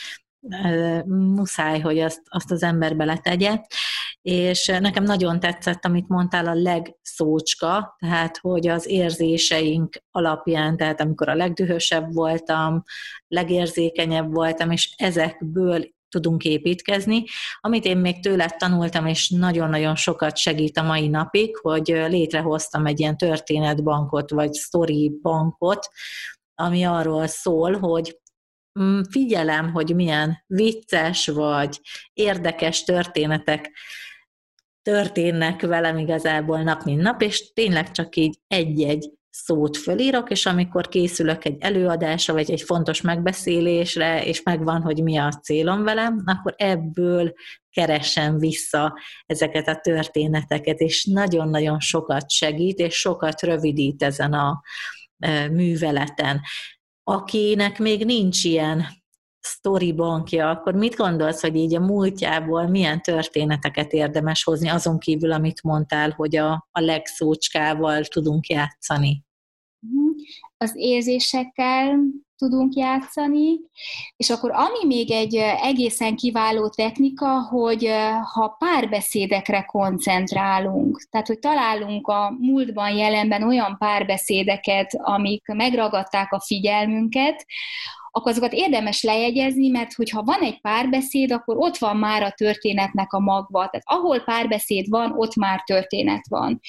muszáj, 1.07 1.81
hogy 1.81 1.99
azt, 1.99 2.21
azt 2.25 2.51
az 2.51 2.63
ember 2.63 2.97
beletegye. 2.97 3.61
És 4.23 4.67
nekem 4.67 5.05
nagyon 5.05 5.41
tetszett, 5.41 5.85
amit 5.85 6.09
mondtál, 6.09 6.47
a 6.47 6.55
legszócska, 6.55 7.97
tehát 7.99 8.37
hogy 8.37 8.69
az 8.69 8.87
érzéseink 8.87 10.03
alapján, 10.11 10.77
tehát 10.77 11.01
amikor 11.01 11.29
a 11.29 11.35
legdühösebb 11.35 12.13
voltam, 12.13 12.83
legérzékenyebb 13.29 14.33
voltam, 14.33 14.71
és 14.71 14.95
ezekből 14.97 15.97
tudunk 16.09 16.45
építkezni. 16.45 17.25
Amit 17.61 17.85
én 17.85 17.97
még 17.97 18.23
tőle 18.23 18.55
tanultam, 18.59 19.07
és 19.07 19.29
nagyon-nagyon 19.29 19.97
sokat 19.97 20.37
segít 20.37 20.79
a 20.79 20.83
mai 20.83 21.09
napig, 21.09 21.57
hogy 21.57 21.87
létrehoztam 21.87 22.87
egy 22.87 23.01
ilyen 23.01 23.17
történetbankot, 23.17 24.31
vagy 24.31 24.55
story 24.55 25.19
bankot, 25.23 25.89
ami 26.55 26.85
arról 26.85 27.27
szól, 27.27 27.79
hogy 27.79 28.19
mm, 28.81 29.01
figyelem, 29.11 29.73
hogy 29.73 29.95
milyen 29.95 30.45
vicces 30.47 31.27
vagy 31.27 31.81
érdekes 32.13 32.85
történetek 32.85 33.71
történnek 34.83 35.61
velem 35.61 35.99
igazából 35.99 36.63
nap 36.63 36.83
mint 36.83 37.03
nap, 37.03 37.23
és 37.23 37.53
tényleg 37.53 37.91
csak 37.91 38.17
így 38.17 38.39
egy-egy 38.47 39.18
szót 39.31 39.77
fölírok, 39.77 40.31
és 40.31 40.47
amikor 40.47 40.89
készülök 40.89 41.45
egy 41.45 41.57
előadásra, 41.61 42.35
vagy 42.35 42.51
egy 42.51 42.63
fontos 42.63 43.01
megbeszélésre, 43.01 44.25
és 44.25 44.43
megvan, 44.43 44.83
hogy 44.83 45.03
mi 45.03 45.17
a 45.17 45.33
célom 45.33 45.83
velem, 45.83 46.23
akkor 46.25 46.55
ebből 46.57 47.33
keresem 47.71 48.39
vissza 48.39 48.99
ezeket 49.27 49.69
a 49.69 49.81
történeteket, 49.83 50.79
és 50.79 51.05
nagyon-nagyon 51.05 51.81
sokat 51.81 52.31
segít, 52.31 52.79
és 52.79 52.95
sokat 52.95 53.43
rövidít 53.43 54.03
ezen 54.03 54.33
a 54.33 54.63
műveleten. 55.51 56.41
Akinek 57.03 57.79
még 57.79 58.05
nincs 58.05 58.45
ilyen 58.45 58.87
sztori 59.41 59.93
bankja, 59.93 60.51
akkor 60.51 60.75
mit 60.75 60.97
gondolsz, 60.97 61.41
hogy 61.41 61.57
így 61.57 61.75
a 61.75 61.81
múltjából 61.81 62.67
milyen 62.67 63.03
történeteket 63.03 63.93
érdemes 63.93 64.45
hozni, 64.45 64.69
azon 64.69 64.99
kívül, 64.99 65.33
amit 65.33 65.63
mondtál, 65.63 66.11
hogy 66.11 66.37
a, 66.37 66.69
a 66.73 66.81
legszócskával 66.81 68.05
tudunk 68.05 68.47
játszani? 68.47 69.25
Mhm. 69.79 70.09
Az 70.57 70.73
érzésekkel 70.77 71.99
tudunk 72.39 72.75
játszani, 72.75 73.61
és 74.17 74.31
akkor 74.31 74.51
ami 74.51 74.87
még 74.87 75.11
egy 75.11 75.35
egészen 75.63 76.17
kiváló 76.17 76.69
technika, 76.69 77.41
hogy 77.43 77.91
ha 78.33 78.57
párbeszédekre 78.59 79.63
koncentrálunk, 79.63 81.07
tehát 81.11 81.27
hogy 81.27 81.39
találunk 81.39 82.07
a 82.07 82.37
múltban, 82.39 82.97
jelenben 82.97 83.43
olyan 83.43 83.77
párbeszédeket, 83.79 84.95
amik 84.99 85.47
megragadták 85.47 86.33
a 86.33 86.41
figyelmünket, 86.41 87.47
akkor 88.11 88.31
azokat 88.31 88.53
érdemes 88.53 89.03
lejegyezni, 89.03 89.69
mert 89.69 89.93
hogyha 89.93 90.23
van 90.23 90.41
egy 90.41 90.61
párbeszéd, 90.61 91.33
akkor 91.33 91.57
ott 91.57 91.77
van 91.77 91.97
már 91.97 92.23
a 92.23 92.31
történetnek 92.31 93.13
a 93.13 93.19
magva. 93.19 93.59
Tehát 93.59 93.83
ahol 93.85 94.21
párbeszéd 94.21 94.89
van, 94.89 95.13
ott 95.17 95.35
már 95.35 95.63
történet 95.63 96.29
van. 96.29 96.61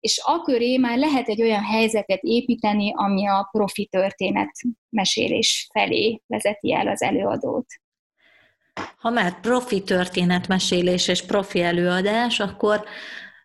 És 0.00 0.20
akköré 0.24 0.76
már 0.76 0.98
lehet 0.98 1.28
egy 1.28 1.42
olyan 1.42 1.62
helyzetet 1.62 2.22
építeni, 2.22 2.92
ami 2.96 3.26
a 3.26 3.48
profi 3.50 3.86
történet 3.86 4.50
mesélés 4.88 5.68
felé 5.72 6.22
vezeti 6.26 6.74
el 6.74 6.88
az 6.88 7.02
előadót. 7.02 7.66
Ha 8.96 9.10
már 9.10 9.40
profi 9.40 9.82
történetmesélés 9.82 11.08
és 11.08 11.22
profi 11.22 11.62
előadás, 11.62 12.40
akkor 12.40 12.84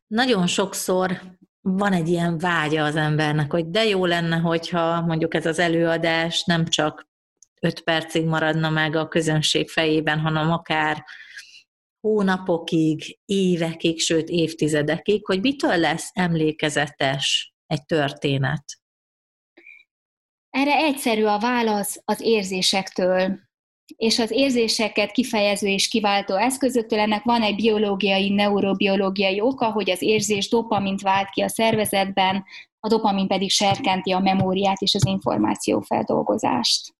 nagyon 0.07 0.47
sokszor 0.47 1.21
van 1.61 1.93
egy 1.93 2.07
ilyen 2.07 2.37
vágya 2.37 2.83
az 2.83 2.95
embernek, 2.95 3.51
hogy 3.51 3.69
de 3.69 3.83
jó 3.83 4.05
lenne, 4.05 4.37
hogyha 4.37 5.01
mondjuk 5.01 5.33
ez 5.33 5.45
az 5.45 5.59
előadás 5.59 6.43
nem 6.43 6.65
csak 6.65 7.08
öt 7.59 7.81
percig 7.83 8.25
maradna 8.25 8.69
meg 8.69 8.95
a 8.95 9.07
közönség 9.07 9.69
fejében, 9.69 10.19
hanem 10.19 10.51
akár 10.51 11.03
hónapokig, 11.99 13.19
évekig, 13.25 13.99
sőt 13.99 14.29
évtizedekig, 14.29 15.25
hogy 15.25 15.41
mitől 15.41 15.77
lesz 15.77 16.09
emlékezetes 16.13 17.53
egy 17.65 17.85
történet? 17.85 18.63
Erre 20.49 20.75
egyszerű 20.75 21.23
a 21.23 21.39
válasz 21.39 22.01
az 22.05 22.21
érzésektől, 22.21 23.39
és 23.95 24.19
az 24.19 24.31
érzéseket 24.31 25.11
kifejező 25.11 25.67
és 25.67 25.87
kiváltó 25.87 26.35
eszközöktől 26.35 26.99
ennek 26.99 27.23
van 27.23 27.41
egy 27.41 27.55
biológiai, 27.55 28.29
neurobiológiai 28.29 29.41
oka, 29.41 29.71
hogy 29.71 29.89
az 29.89 30.01
érzés 30.01 30.49
dopamint 30.49 31.01
vált 31.01 31.29
ki 31.29 31.41
a 31.41 31.47
szervezetben, 31.47 32.43
a 32.79 32.87
dopamin 32.87 33.27
pedig 33.27 33.49
serkenti 33.49 34.11
a 34.11 34.19
memóriát 34.19 34.81
és 34.81 34.95
az 34.95 35.05
információfeldolgozást. 35.05 36.93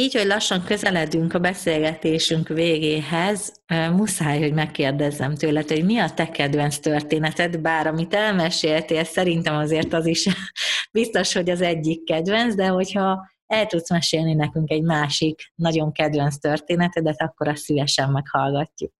Így, 0.00 0.14
hogy 0.14 0.26
lassan 0.26 0.64
közeledünk 0.64 1.34
a 1.34 1.38
beszélgetésünk 1.38 2.48
végéhez, 2.48 3.62
muszáj, 3.96 4.40
hogy 4.40 4.52
megkérdezzem 4.52 5.34
tőled, 5.34 5.68
hogy 5.68 5.84
mi 5.84 5.98
a 5.98 6.10
te 6.10 6.30
kedvenc 6.30 6.78
történeted, 6.78 7.60
bár 7.60 7.86
amit 7.86 8.14
elmeséltél, 8.14 9.04
szerintem 9.04 9.56
azért 9.56 9.92
az 9.92 10.06
is 10.06 10.28
biztos, 10.98 11.32
hogy 11.32 11.50
az 11.50 11.60
egyik 11.60 12.04
kedvenc, 12.04 12.54
de 12.54 12.66
hogyha 12.66 13.30
el 13.46 13.66
tudsz 13.66 13.90
mesélni 13.90 14.34
nekünk 14.34 14.70
egy 14.70 14.82
másik 14.82 15.52
nagyon 15.54 15.92
kedvenc 15.92 16.38
történetedet, 16.38 17.22
akkor 17.22 17.48
azt 17.48 17.62
szívesen 17.62 18.10
meghallgatjuk. 18.10 18.92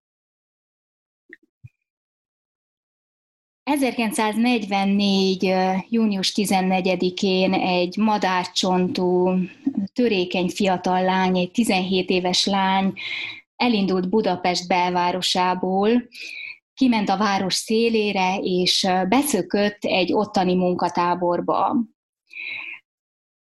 1944. 3.71 5.55
június 5.89 6.33
14-én 6.37 7.53
egy 7.53 7.97
madárcsontú, 7.97 9.35
törékeny 9.93 10.49
fiatal 10.49 11.03
lány, 11.03 11.39
egy 11.39 11.51
17 11.51 12.11
éves 12.11 12.47
lány 12.47 12.93
elindult 13.57 14.09
Budapest 14.09 14.69
belvárosából, 14.69 16.09
kiment 16.75 17.09
a 17.09 17.17
város 17.17 17.55
szélére, 17.55 18.39
és 18.43 18.87
beszökött 19.09 19.85
egy 19.85 20.13
ottani 20.13 20.55
munkatáborba. 20.55 21.77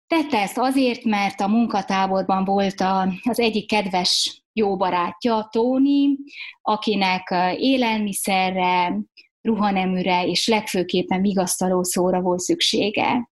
Tette 0.06 0.38
ezt 0.38 0.58
azért, 0.58 1.04
mert 1.04 1.40
a 1.40 1.48
munkatáborban 1.48 2.44
volt 2.44 2.80
az 3.22 3.40
egyik 3.40 3.66
kedves 3.66 4.42
jó 4.52 4.76
barátja, 4.76 5.48
Tóni, 5.52 6.16
akinek 6.62 7.34
élelmiszerre, 7.58 8.98
ruhaneműre 9.44 10.26
és 10.26 10.46
legfőképpen 10.46 11.20
vigasztaló 11.20 11.82
szóra 11.82 12.20
volt 12.20 12.40
szüksége. 12.40 13.30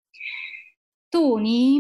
Tóni 1.09 1.77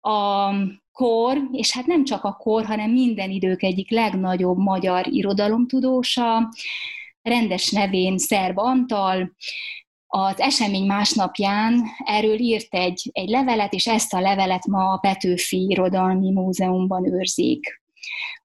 a 0.00 0.50
kor, 0.92 1.38
és 1.52 1.72
hát 1.72 1.86
nem 1.86 2.04
csak 2.04 2.24
a 2.24 2.32
kor, 2.32 2.64
hanem 2.64 2.90
minden 2.90 3.30
idők 3.30 3.62
egyik 3.62 3.90
legnagyobb 3.90 4.58
magyar 4.58 5.06
irodalomtudósa, 5.06 6.48
rendes 7.22 7.70
nevén 7.70 8.18
Szerb 8.18 8.58
Antal, 8.58 9.34
az 10.06 10.40
esemény 10.40 10.86
másnapján 10.86 11.82
erről 12.04 12.38
írt 12.38 12.74
egy, 12.74 13.10
egy 13.12 13.28
levelet, 13.28 13.72
és 13.72 13.86
ezt 13.86 14.14
a 14.14 14.20
levelet 14.20 14.66
ma 14.66 14.92
a 14.92 14.98
Petőfi 14.98 15.66
Irodalmi 15.68 16.30
Múzeumban 16.30 17.12
őrzik. 17.12 17.82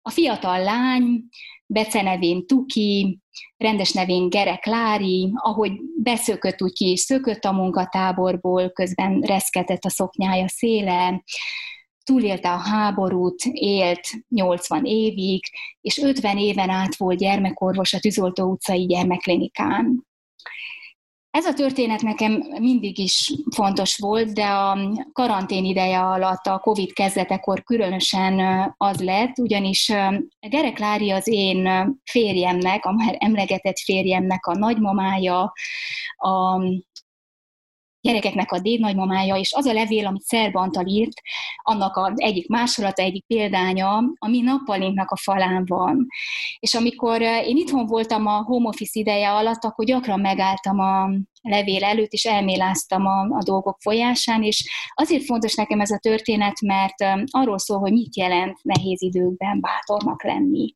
A 0.01 0.09
fiatal 0.09 0.63
lány 0.63 1.23
becenevén 1.71 2.45
Tuki, 2.45 3.19
rendes 3.57 3.91
nevén 3.91 4.29
Gerek 4.29 4.65
Lári, 4.65 5.31
ahogy 5.35 5.71
beszökött, 6.03 6.61
úgy 6.61 6.73
ki 6.73 6.91
is 6.91 6.99
szökött 6.99 7.45
a 7.45 7.51
munkatáborból, 7.51 8.69
közben 8.69 9.19
reszketett 9.19 9.83
a 9.83 9.89
szoknyája 9.89 10.47
széle, 10.47 11.23
túlélte 12.03 12.51
a 12.51 12.57
háborút, 12.57 13.43
élt 13.51 14.07
80 14.29 14.85
évig, 14.85 15.43
és 15.81 15.97
50 15.97 16.37
éven 16.37 16.69
át 16.69 16.95
volt 16.95 17.17
gyermekorvos 17.17 17.93
a 17.93 17.99
Tűzoltó 17.99 18.51
utcai 18.51 18.85
gyermekklinikán. 18.85 20.07
Ez 21.39 21.45
a 21.45 21.53
történet 21.53 22.01
nekem 22.01 22.31
mindig 22.59 22.97
is 22.97 23.33
fontos 23.55 23.97
volt, 23.97 24.33
de 24.33 24.45
a 24.45 24.77
karantén 25.13 25.65
ideje 25.65 25.99
alatt, 25.99 26.45
a 26.45 26.59
Covid 26.59 26.93
kezdetekor 26.93 27.63
különösen 27.63 28.39
az 28.77 29.01
lett, 29.01 29.37
ugyanis 29.37 29.91
Gerek 30.39 30.79
Lári 30.79 31.11
az 31.11 31.27
én 31.27 31.69
férjemnek, 32.03 32.85
a 32.85 32.91
már 32.91 33.15
emlegetett 33.19 33.79
férjemnek 33.79 34.45
a 34.45 34.57
nagymamája, 34.57 35.53
a 36.17 36.61
gyerekeknek 38.01 38.51
a 38.51 38.59
dédnagymamája, 38.59 39.35
és 39.35 39.53
az 39.53 39.65
a 39.65 39.73
levél, 39.73 40.05
amit 40.05 40.21
Szerb 40.21 40.55
Antal 40.55 40.87
írt, 40.87 41.21
annak 41.63 41.97
az 41.97 42.13
egyik 42.15 42.47
másolata, 42.47 43.01
egyik 43.01 43.25
példánya, 43.25 44.03
ami 44.15 44.41
nappalinknak 44.41 45.11
a 45.11 45.17
falán 45.17 45.63
van. 45.65 46.07
És 46.59 46.73
amikor 46.73 47.21
én 47.21 47.57
itthon 47.57 47.85
voltam 47.85 48.25
a 48.25 48.43
home 48.43 48.67
office 48.67 48.99
ideje 48.99 49.31
alatt, 49.31 49.63
akkor 49.63 49.85
gyakran 49.85 50.19
megálltam 50.19 50.79
a 50.79 51.09
levél 51.41 51.83
előtt, 51.83 52.11
és 52.11 52.25
elméláztam 52.25 53.05
a, 53.05 53.21
a 53.21 53.43
dolgok 53.43 53.77
folyásán, 53.79 54.43
és 54.43 54.69
azért 54.93 55.23
fontos 55.23 55.55
nekem 55.55 55.79
ez 55.79 55.91
a 55.91 55.97
történet, 55.97 56.61
mert 56.61 57.25
arról 57.25 57.57
szól, 57.57 57.79
hogy 57.79 57.91
mit 57.91 58.17
jelent 58.17 58.63
nehéz 58.63 59.01
időkben 59.01 59.59
bátornak 59.59 60.23
lenni. 60.23 60.75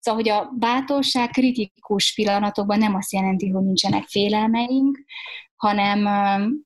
Szóval, 0.00 0.20
hogy 0.22 0.30
a 0.30 0.52
bátorság 0.58 1.30
kritikus 1.30 2.14
pillanatokban 2.14 2.78
nem 2.78 2.94
azt 2.94 3.12
jelenti, 3.12 3.48
hogy 3.48 3.62
nincsenek 3.62 4.04
félelmeink, 4.06 4.98
hanem 5.66 6.06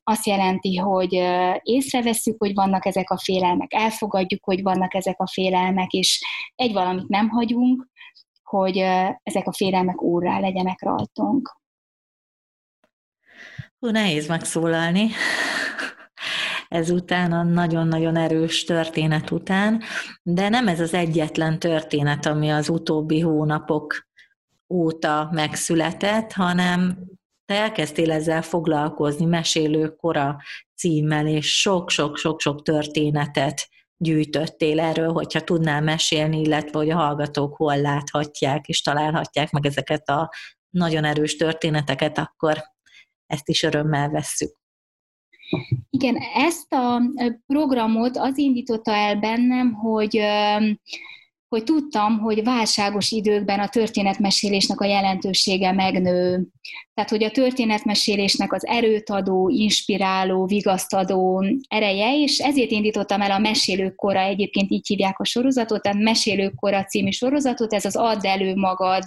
azt 0.03 0.25
jelenti, 0.25 0.75
hogy 0.75 1.13
észreveszünk, 1.61 2.35
hogy 2.39 2.53
vannak 2.53 2.85
ezek 2.85 3.09
a 3.09 3.17
félelmek, 3.17 3.73
elfogadjuk, 3.73 4.43
hogy 4.43 4.61
vannak 4.61 4.93
ezek 4.93 5.19
a 5.19 5.27
félelmek, 5.27 5.91
és 5.91 6.25
egy 6.55 6.73
valamit 6.73 7.07
nem 7.07 7.29
hagyunk, 7.29 7.87
hogy 8.43 8.77
ezek 9.23 9.47
a 9.47 9.53
félelmek 9.53 10.01
úrrá 10.01 10.39
legyenek 10.39 10.81
rajtunk. 10.81 11.59
Hú, 13.79 13.89
nehéz 13.89 14.27
megszólalni 14.27 15.09
ezután, 16.67 17.31
a 17.31 17.43
nagyon-nagyon 17.43 18.15
erős 18.15 18.63
történet 18.63 19.31
után, 19.31 19.81
de 20.23 20.49
nem 20.49 20.67
ez 20.67 20.79
az 20.79 20.93
egyetlen 20.93 21.59
történet, 21.59 22.25
ami 22.25 22.49
az 22.49 22.69
utóbbi 22.69 23.19
hónapok 23.19 24.07
óta 24.69 25.29
megszületett, 25.31 26.31
hanem 26.31 26.97
te 27.47 27.53
elkezdtél 27.53 28.11
ezzel 28.11 28.41
foglalkozni, 28.41 29.25
mesélő 29.25 29.95
kora 29.95 30.37
címmel, 30.75 31.27
és 31.27 31.59
sok-sok-sok-sok 31.59 32.63
történetet 32.63 33.69
gyűjtöttél 33.97 34.79
erről, 34.79 35.11
hogyha 35.11 35.41
tudnál 35.41 35.81
mesélni, 35.81 36.39
illetve 36.39 36.77
hogy 36.77 36.89
a 36.89 36.95
hallgatók 36.95 37.55
hol 37.55 37.81
láthatják 37.81 38.67
és 38.67 38.81
találhatják 38.81 39.51
meg 39.51 39.65
ezeket 39.65 40.09
a 40.09 40.31
nagyon 40.69 41.03
erős 41.03 41.35
történeteket, 41.35 42.17
akkor 42.17 42.63
ezt 43.25 43.49
is 43.49 43.63
örömmel 43.63 44.09
vesszük. 44.09 44.55
Igen, 45.89 46.15
ezt 46.35 46.73
a 46.73 47.01
programot 47.45 48.17
az 48.17 48.37
indította 48.37 48.91
el 48.91 49.15
bennem, 49.15 49.73
hogy 49.73 50.19
hogy 51.49 51.63
tudtam, 51.63 52.19
hogy 52.19 52.43
válságos 52.43 53.11
időkben 53.11 53.59
a 53.59 53.67
történetmesélésnek 53.67 54.81
a 54.81 54.85
jelentősége 54.85 55.71
megnő. 55.71 56.47
Tehát, 56.93 57.09
hogy 57.09 57.23
a 57.23 57.31
történetmesélésnek 57.31 58.53
az 58.53 58.65
erőt 58.65 59.09
adó, 59.09 59.49
inspiráló, 59.49 60.45
vigasztadó 60.45 61.45
ereje, 61.67 62.17
és 62.17 62.39
ezért 62.39 62.71
indítottam 62.71 63.21
el 63.21 63.31
a 63.31 63.39
Mesélők 63.39 63.95
kora, 63.95 64.19
egyébként 64.19 64.71
így 64.71 64.87
hívják 64.87 65.19
a 65.19 65.25
sorozatot, 65.25 65.81
tehát 65.81 65.97
Mesélők 65.97 66.55
kora 66.55 66.83
című 66.83 67.09
sorozatot, 67.09 67.73
ez 67.73 67.85
az 67.85 67.95
Add 67.95 68.25
elő 68.25 68.55
magad 68.55 69.03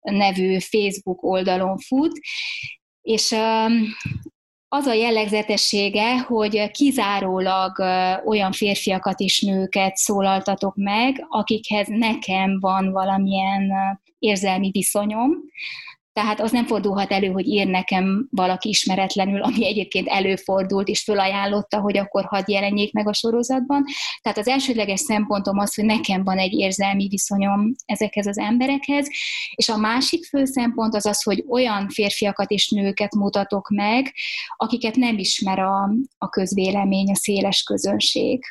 nevű 0.00 0.58
Facebook 0.58 1.22
oldalon 1.22 1.78
fut, 1.78 2.18
és 3.02 3.34
az 4.74 4.86
a 4.86 4.92
jellegzetessége, 4.92 6.18
hogy 6.18 6.70
kizárólag 6.70 7.78
olyan 8.24 8.52
férfiakat 8.52 9.20
és 9.20 9.40
nőket 9.40 9.96
szólaltatok 9.96 10.76
meg, 10.76 11.26
akikhez 11.28 11.86
nekem 11.88 12.60
van 12.60 12.92
valamilyen 12.92 13.72
érzelmi 14.18 14.70
viszonyom, 14.70 15.30
tehát 16.14 16.40
az 16.40 16.50
nem 16.50 16.66
fordulhat 16.66 17.12
elő, 17.12 17.26
hogy 17.26 17.46
ír 17.46 17.66
nekem 17.66 18.28
valaki 18.30 18.68
ismeretlenül, 18.68 19.42
ami 19.42 19.66
egyébként 19.66 20.08
előfordult, 20.08 20.88
és 20.88 21.02
fölajánlotta, 21.02 21.80
hogy 21.80 21.96
akkor 21.98 22.24
hadd 22.24 22.42
jelenjék 22.46 22.92
meg 22.92 23.08
a 23.08 23.12
sorozatban. 23.12 23.84
Tehát 24.22 24.38
az 24.38 24.48
elsődleges 24.48 25.00
szempontom 25.00 25.58
az, 25.58 25.74
hogy 25.74 25.84
nekem 25.84 26.24
van 26.24 26.38
egy 26.38 26.52
érzelmi 26.52 27.08
viszonyom 27.08 27.74
ezekhez 27.86 28.26
az 28.26 28.38
emberekhez, 28.38 29.08
és 29.54 29.68
a 29.68 29.76
másik 29.76 30.24
fő 30.24 30.44
szempont 30.44 30.94
az 30.94 31.06
az, 31.06 31.22
hogy 31.22 31.44
olyan 31.48 31.88
férfiakat 31.88 32.50
és 32.50 32.68
nőket 32.68 33.14
mutatok 33.14 33.68
meg, 33.68 34.14
akiket 34.56 34.94
nem 34.96 35.18
ismer 35.18 35.58
a, 35.58 35.90
a 36.18 36.28
közvélemény, 36.28 37.10
a 37.10 37.16
széles 37.16 37.62
közönség. 37.62 38.44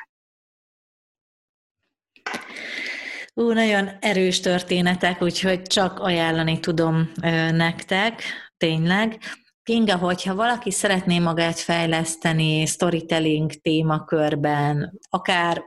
Ú, 3.36 3.52
nagyon 3.52 3.90
erős 4.00 4.40
történetek, 4.40 5.22
úgyhogy 5.22 5.62
csak 5.62 6.00
ajánlani 6.00 6.60
tudom 6.60 7.12
nektek, 7.52 8.24
tényleg. 8.58 9.20
Kinga, 9.64 9.98
hogyha 9.98 10.36
valaki 10.36 10.72
szeretné 10.72 11.20
magát 11.20 11.60
fejleszteni 11.60 12.66
storytelling 12.66 13.52
témakörben, 13.52 15.00
akár 15.10 15.64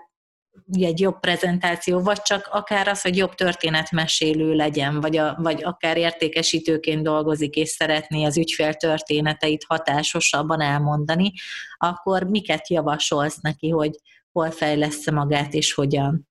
egy 0.73 1.01
jobb 1.01 1.21
prezentáció, 1.21 2.01
vagy 2.01 2.23
csak 2.23 2.49
akár 2.51 2.89
az, 2.89 3.01
hogy 3.01 3.17
jobb 3.17 3.35
történetmesélő 3.35 4.55
legyen, 4.55 5.01
vagy, 5.01 5.17
a, 5.17 5.37
vagy 5.39 5.65
akár 5.65 5.97
értékesítőként 5.97 7.03
dolgozik, 7.03 7.55
és 7.55 7.69
szeretné 7.69 8.25
az 8.25 8.37
ügyfél 8.39 8.75
történeteit 8.75 9.65
hatásosabban 9.65 10.61
elmondani, 10.61 11.33
akkor 11.77 12.23
miket 12.23 12.69
javasolsz 12.69 13.39
neki, 13.41 13.69
hogy 13.69 13.91
hol 14.33 14.51
fejlesz 14.51 15.11
magát, 15.11 15.55
és 15.55 15.73
hogyan? 15.73 16.29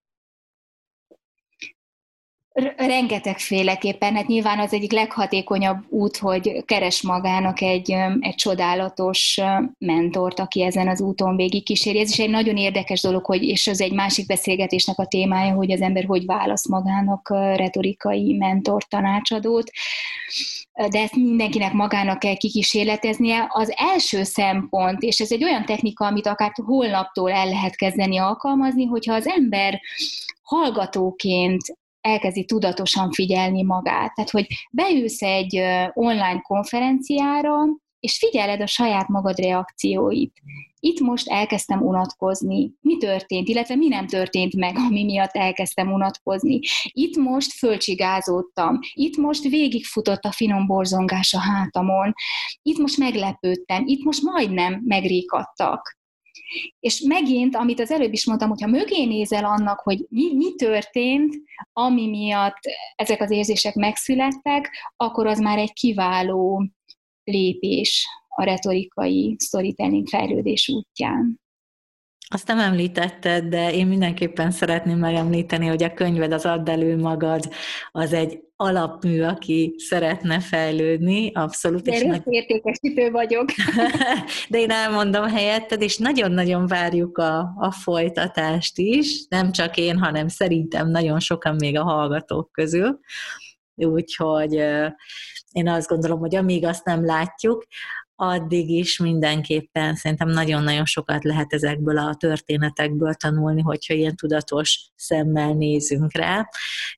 Rengeteg 2.75 3.37
féleképpen, 3.37 4.15
hát 4.15 4.27
nyilván 4.27 4.59
az 4.59 4.73
egyik 4.73 4.91
leghatékonyabb 4.91 5.77
út, 5.89 6.17
hogy 6.17 6.65
keres 6.65 7.01
magának 7.01 7.61
egy, 7.61 7.91
egy 8.19 8.35
csodálatos 8.35 9.41
mentort, 9.77 10.39
aki 10.39 10.63
ezen 10.63 10.87
az 10.87 11.01
úton 11.01 11.35
végig 11.35 11.63
kíséri. 11.63 11.99
Ez 11.99 12.09
is 12.09 12.19
egy 12.19 12.29
nagyon 12.29 12.57
érdekes 12.57 13.01
dolog, 13.01 13.25
hogy, 13.25 13.43
és 13.43 13.67
ez 13.67 13.79
egy 13.79 13.93
másik 13.93 14.25
beszélgetésnek 14.25 14.99
a 14.99 15.05
témája, 15.05 15.53
hogy 15.53 15.71
az 15.71 15.81
ember 15.81 16.05
hogy 16.05 16.25
válasz 16.25 16.67
magának 16.67 17.29
retorikai 17.55 18.33
mentor 18.33 18.83
tanácsadót 18.83 19.71
de 20.89 20.99
ezt 20.99 21.15
mindenkinek 21.15 21.73
magának 21.73 22.19
kell 22.19 22.35
kikísérleteznie. 22.35 23.47
Az 23.49 23.73
első 23.75 24.23
szempont, 24.23 25.01
és 25.01 25.19
ez 25.19 25.31
egy 25.31 25.43
olyan 25.43 25.65
technika, 25.65 26.05
amit 26.05 26.27
akár 26.27 26.51
holnaptól 26.65 27.31
el 27.31 27.47
lehet 27.47 27.75
kezdeni 27.75 28.17
alkalmazni, 28.17 28.85
hogyha 28.85 29.13
az 29.13 29.27
ember 29.27 29.79
hallgatóként 30.41 31.61
elkezdi 32.05 32.45
tudatosan 32.45 33.11
figyelni 33.11 33.63
magát. 33.63 34.13
Tehát, 34.13 34.29
hogy 34.29 34.47
beülsz 34.71 35.21
egy 35.21 35.61
online 35.93 36.41
konferenciára, 36.41 37.53
és 37.99 38.17
figyeled 38.17 38.61
a 38.61 38.67
saját 38.67 39.07
magad 39.07 39.39
reakcióit. 39.39 40.33
Itt 40.79 40.99
most 40.99 41.29
elkezdtem 41.29 41.81
unatkozni. 41.81 42.71
Mi 42.81 42.97
történt, 42.97 43.47
illetve 43.47 43.75
mi 43.75 43.87
nem 43.87 44.07
történt 44.07 44.55
meg, 44.55 44.77
ami 44.77 45.03
miatt 45.03 45.33
elkezdtem 45.33 45.91
unatkozni. 45.91 46.59
Itt 46.83 47.15
most 47.15 47.51
fölcsigázódtam. 47.51 48.79
Itt 48.93 49.17
most 49.17 49.43
végigfutott 49.43 50.23
a 50.23 50.31
finom 50.31 50.67
borzongás 50.67 51.33
a 51.33 51.39
hátamon. 51.39 52.13
Itt 52.61 52.77
most 52.77 52.97
meglepődtem. 52.97 53.83
Itt 53.85 54.03
most 54.03 54.21
majdnem 54.21 54.81
megrékadtak. 54.85 55.97
És 56.79 56.99
megint, 56.99 57.55
amit 57.55 57.79
az 57.79 57.91
előbb 57.91 58.13
is 58.13 58.25
mondtam, 58.25 58.49
hogyha 58.49 58.67
mögé 58.67 59.05
nézel 59.05 59.45
annak, 59.45 59.79
hogy 59.79 60.05
mi, 60.09 60.33
mi 60.33 60.55
történt, 60.55 61.35
ami 61.73 62.07
miatt 62.07 62.59
ezek 62.95 63.21
az 63.21 63.31
érzések 63.31 63.75
megszülettek, 63.75 64.69
akkor 64.95 65.27
az 65.27 65.39
már 65.39 65.57
egy 65.57 65.73
kiváló 65.73 66.67
lépés 67.23 68.07
a 68.27 68.43
retorikai 68.43 69.35
storytelling 69.39 70.07
fejlődés 70.07 70.69
útján. 70.69 71.43
Azt 72.27 72.47
nem 72.47 72.59
említetted, 72.59 73.45
de 73.45 73.73
én 73.73 73.87
mindenképpen 73.87 74.51
szeretném 74.51 74.97
megemlíteni, 74.97 75.67
hogy 75.67 75.83
a 75.83 75.93
könyved 75.93 76.31
az 76.31 76.45
Add 76.45 76.69
elő 76.69 76.97
magad, 76.97 77.49
az 77.91 78.13
egy 78.13 78.43
alapmű, 78.55 79.21
aki 79.21 79.75
szeretne 79.77 80.39
fejlődni, 80.39 81.31
abszolút. 81.33 81.81
De 81.81 81.97
én 81.97 82.23
értékesítő 82.25 83.11
vagyok. 83.11 83.45
De 84.49 84.59
én 84.59 84.69
elmondom 84.69 85.27
helyetted, 85.27 85.81
és 85.81 85.97
nagyon-nagyon 85.97 86.67
várjuk 86.67 87.17
a, 87.17 87.39
a 87.57 87.71
folytatást 87.71 88.77
is, 88.77 89.25
nem 89.29 89.51
csak 89.51 89.77
én, 89.77 89.97
hanem 89.97 90.27
szerintem 90.27 90.89
nagyon 90.89 91.19
sokan 91.19 91.55
még 91.55 91.77
a 91.77 91.83
hallgatók 91.83 92.51
közül. 92.51 92.99
Úgyhogy 93.75 94.53
én 95.51 95.67
azt 95.67 95.87
gondolom, 95.87 96.19
hogy 96.19 96.35
amíg 96.35 96.65
azt 96.65 96.85
nem 96.85 97.05
látjuk, 97.05 97.65
addig 98.15 98.69
is 98.69 98.99
mindenképpen 98.99 99.95
szerintem 99.95 100.29
nagyon-nagyon 100.29 100.85
sokat 100.85 101.23
lehet 101.23 101.53
ezekből 101.53 101.97
a 101.97 102.15
történetekből 102.15 103.13
tanulni, 103.13 103.61
hogyha 103.61 103.93
ilyen 103.93 104.15
tudatos 104.15 104.89
szemmel 104.95 105.53
nézünk 105.53 106.13
rá. 106.13 106.49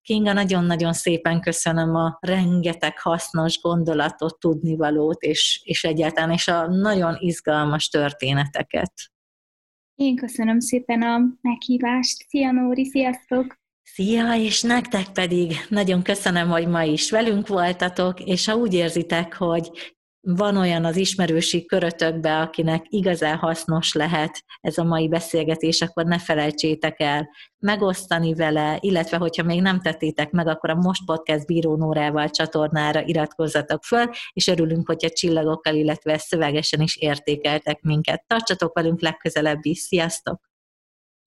Kinga, 0.01 0.33
nagyon-nagyon 0.33 0.93
szépen 0.93 1.41
köszönöm 1.41 1.95
a 1.95 2.17
rengeteg 2.21 2.99
hasznos 2.99 3.61
gondolatot, 3.61 4.39
tudnivalót, 4.39 5.21
és, 5.21 5.61
és 5.63 5.83
egyáltalán, 5.83 6.31
és 6.31 6.47
a 6.47 6.67
nagyon 6.67 7.15
izgalmas 7.19 7.87
történeteket. 7.87 8.93
Én 9.95 10.15
köszönöm 10.15 10.59
szépen 10.59 11.01
a 11.01 11.19
meghívást. 11.41 12.25
Szia 12.27 12.51
Nóri, 12.51 12.85
sziasztok! 12.85 13.55
Szia, 13.93 14.35
és 14.35 14.61
nektek 14.61 15.11
pedig 15.13 15.51
nagyon 15.69 16.03
köszönöm, 16.03 16.49
hogy 16.49 16.67
ma 16.67 16.83
is 16.83 17.11
velünk 17.11 17.47
voltatok, 17.47 18.19
és 18.19 18.45
ha 18.45 18.55
úgy 18.55 18.73
érzitek, 18.73 19.35
hogy 19.35 19.96
van 20.35 20.57
olyan 20.57 20.85
az 20.85 20.95
ismerősi 20.95 21.65
körötökbe, 21.65 22.39
akinek 22.39 22.85
igazán 22.89 23.37
hasznos 23.37 23.93
lehet 23.93 24.43
ez 24.61 24.77
a 24.77 24.83
mai 24.83 25.07
beszélgetés, 25.07 25.81
akkor 25.81 26.05
ne 26.05 26.19
felejtsétek 26.19 26.99
el 26.99 27.29
megosztani 27.59 28.33
vele, 28.33 28.77
illetve 28.79 29.17
hogyha 29.17 29.43
még 29.43 29.61
nem 29.61 29.81
tettétek 29.81 30.31
meg, 30.31 30.47
akkor 30.47 30.69
a 30.69 30.75
Most 30.75 31.05
Podcast 31.05 31.45
Bíró 31.45 31.75
Nórával 31.75 32.29
csatornára 32.29 33.01
iratkozzatok 33.05 33.83
föl, 33.83 34.09
és 34.33 34.47
örülünk, 34.47 34.87
hogyha 34.87 35.09
csillagokkal, 35.09 35.75
illetve 35.75 36.17
szövegesen 36.17 36.81
is 36.81 36.95
értékeltek 36.95 37.81
minket. 37.81 38.23
Tartsatok 38.27 38.73
velünk 38.73 39.01
legközelebb 39.01 39.59
is. 39.61 39.79
Sziasztok! 39.79 40.46